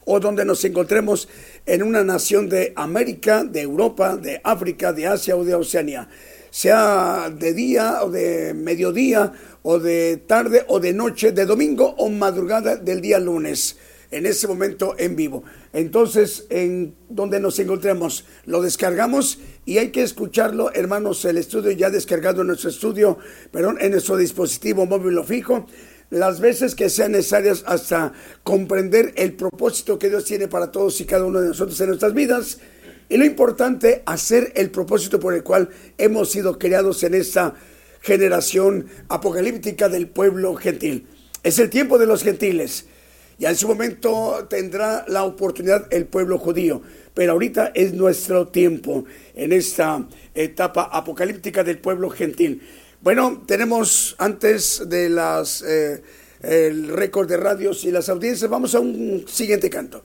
[0.07, 1.27] o donde nos encontremos
[1.65, 6.07] en una nación de América, de Europa, de África, de Asia o de Oceanía,
[6.49, 12.09] sea de día o de mediodía o de tarde o de noche, de domingo o
[12.09, 13.77] madrugada del día lunes,
[14.09, 15.43] en ese momento en vivo.
[15.73, 21.89] Entonces, en donde nos encontremos, lo descargamos y hay que escucharlo, hermanos, el estudio ya
[21.89, 23.17] descargado en nuestro estudio,
[23.51, 25.67] perdón, en nuestro dispositivo móvil o fijo
[26.09, 28.13] las veces que sean necesarias hasta
[28.43, 32.13] comprender el propósito que Dios tiene para todos y cada uno de nosotros en nuestras
[32.13, 32.59] vidas.
[33.09, 37.55] Y lo importante, hacer el propósito por el cual hemos sido creados en esta
[38.01, 41.07] generación apocalíptica del pueblo gentil.
[41.43, 42.85] Es el tiempo de los gentiles.
[43.39, 46.81] Ya en su momento tendrá la oportunidad el pueblo judío,
[47.13, 49.05] pero ahorita es nuestro tiempo
[49.35, 52.63] en esta etapa apocalíptica del pueblo gentil.
[53.07, 56.03] Bueno, tenemos antes de las eh,
[56.41, 60.03] el récord de radios y las audiencias, vamos a un siguiente canto.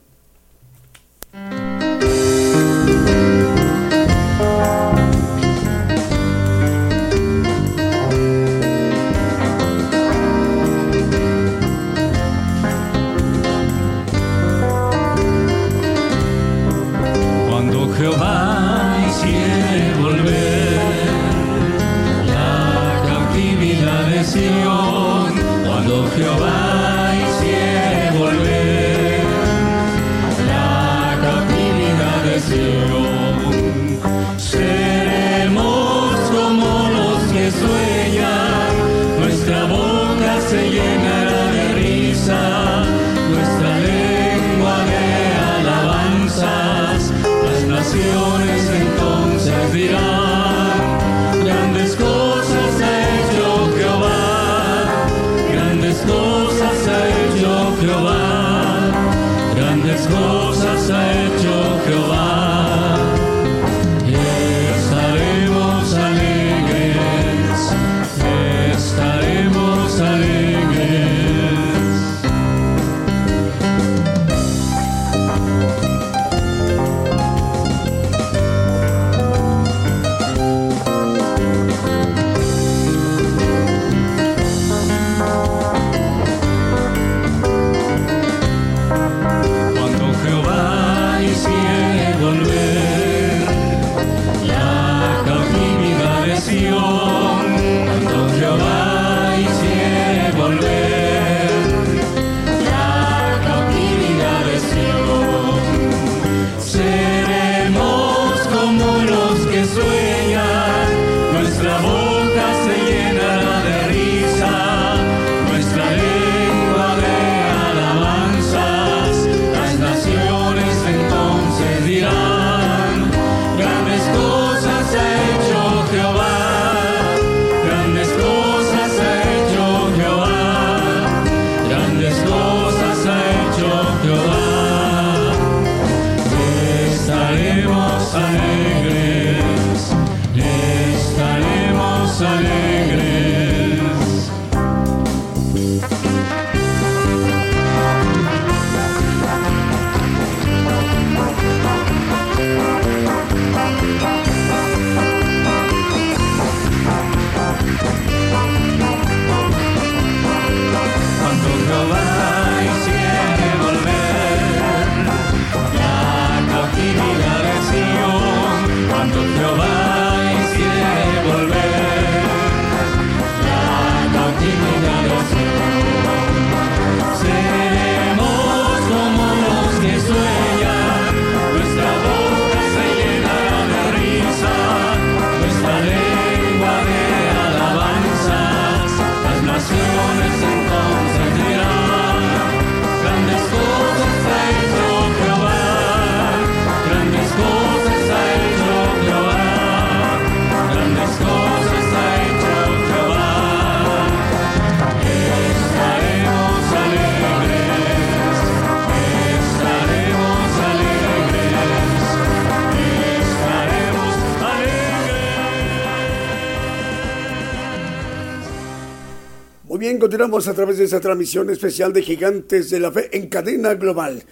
[220.12, 224.22] Continuamos a través de esta transmisión especial de Gigantes de la Fe en cadena global.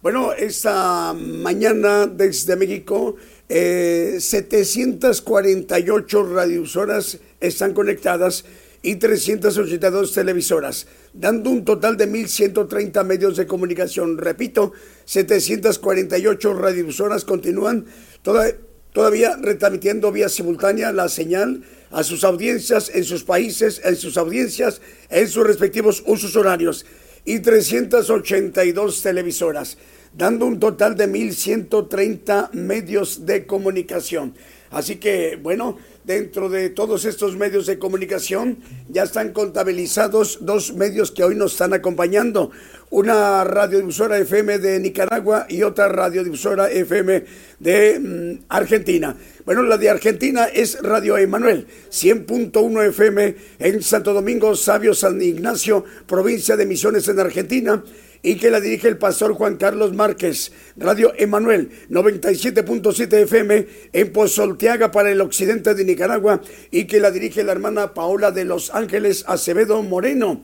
[0.00, 8.46] Bueno, esta mañana desde México, eh, 748 radiosoras están conectadas
[8.80, 14.16] y 382 televisoras, dando un total de 1.130 medios de comunicación.
[14.16, 14.72] Repito,
[15.04, 17.84] 748 radiosoras continúan
[18.22, 18.54] toda-
[18.94, 24.80] todavía retransmitiendo vía simultánea la señal a sus audiencias en sus países, en sus audiencias,
[25.10, 26.84] en sus respectivos usos horarios
[27.24, 29.78] y 382 televisoras,
[30.16, 34.34] dando un total de 1.130 medios de comunicación.
[34.70, 38.58] Así que, bueno, dentro de todos estos medios de comunicación
[38.88, 42.50] ya están contabilizados dos medios que hoy nos están acompañando.
[42.90, 47.24] Una radiodifusora FM de Nicaragua y otra radiodifusora FM
[47.58, 49.14] de mm, Argentina.
[49.44, 55.84] Bueno, la de Argentina es Radio Emanuel, 100.1 FM en Santo Domingo, Sabio San Ignacio,
[56.06, 57.82] provincia de Misiones en Argentina
[58.22, 60.52] y que la dirige el pastor Juan Carlos Márquez.
[60.76, 66.40] Radio Emanuel, 97.7 FM en Pozolteaga para el occidente de Nicaragua
[66.70, 70.42] y que la dirige la hermana Paola de Los Ángeles Acevedo Moreno.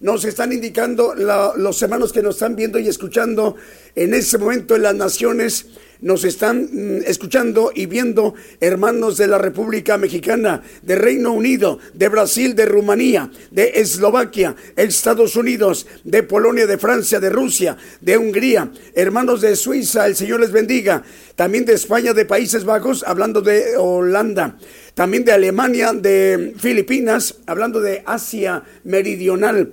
[0.00, 3.56] Nos están indicando la- los hermanos que nos están viendo y escuchando
[3.94, 5.66] en ese momento en las naciones.
[6.02, 12.08] Nos están mm, escuchando y viendo hermanos de la República Mexicana, de Reino Unido, de
[12.10, 18.70] Brasil, de Rumanía, de Eslovaquia, Estados Unidos, de Polonia, de Francia, de Rusia, de Hungría,
[18.94, 21.02] hermanos de Suiza, el Señor les bendiga.
[21.34, 24.58] También de España, de Países Bajos, hablando de Holanda.
[24.94, 29.72] También de Alemania, de Filipinas, hablando de Asia Meridional.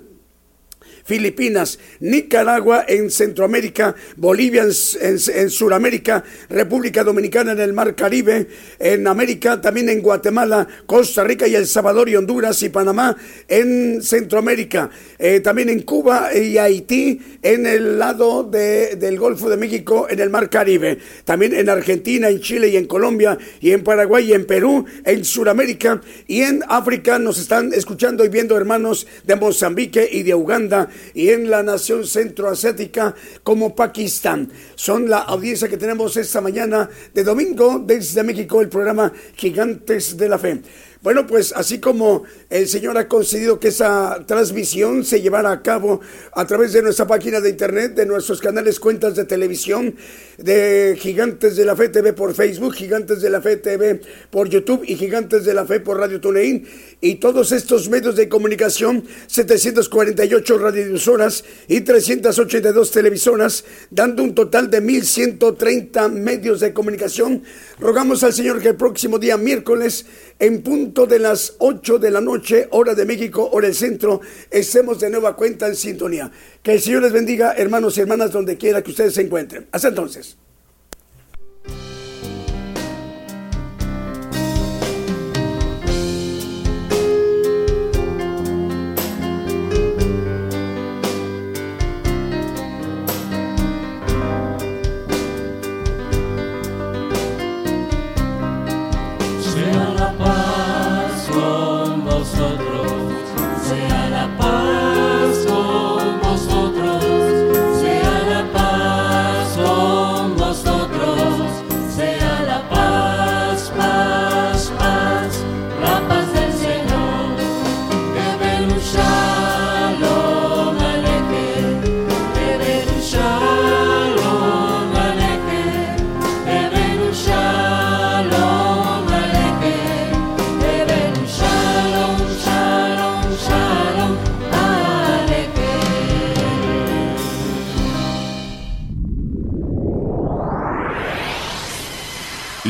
[1.04, 4.70] Filipinas, Nicaragua en Centroamérica, Bolivia en,
[5.00, 8.46] en, en Sudamérica, República Dominicana en el Mar Caribe,
[8.78, 13.16] en América, también en Guatemala, Costa Rica y El Salvador y Honduras y Panamá
[13.48, 19.56] en Centroamérica, eh, también en Cuba y Haití en el lado de- del Golfo de
[19.56, 23.84] México en el Mar Caribe, también en Argentina, en Chile y en Colombia y en
[23.84, 27.18] Paraguay y en Perú, en Sudamérica y en África.
[27.18, 32.06] Nos están escuchando y viendo hermanos de Mozambique y de Uganda y en la nación
[32.06, 34.50] centroasiática como Pakistán.
[34.74, 40.28] Son la audiencia que tenemos esta mañana de domingo desde México, el programa Gigantes de
[40.28, 40.60] la Fe.
[41.04, 46.00] Bueno, pues así como el Señor ha concedido que esa transmisión se llevara a cabo
[46.32, 49.96] a través de nuestra página de internet, de nuestros canales, cuentas de televisión,
[50.38, 54.00] de Gigantes de la Fe TV por Facebook, Gigantes de la Fe TV
[54.30, 56.66] por YouTube y Gigantes de la Fe por Radio TuneIn
[57.02, 64.80] y todos estos medios de comunicación, 748 radiodifusoras y 382 televisoras, dando un total de
[64.80, 67.42] 1130 medios de comunicación.
[67.78, 70.06] Rogamos al Señor que el próximo día miércoles
[70.38, 74.20] en punto de las 8 de la noche, hora de México, hora del centro,
[74.50, 76.30] estemos de nueva cuenta en sintonía.
[76.62, 79.66] Que el Señor les bendiga, hermanos y hermanas, donde quiera que ustedes se encuentren.
[79.72, 80.36] Hasta entonces.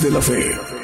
[0.00, 0.75] De la Fe.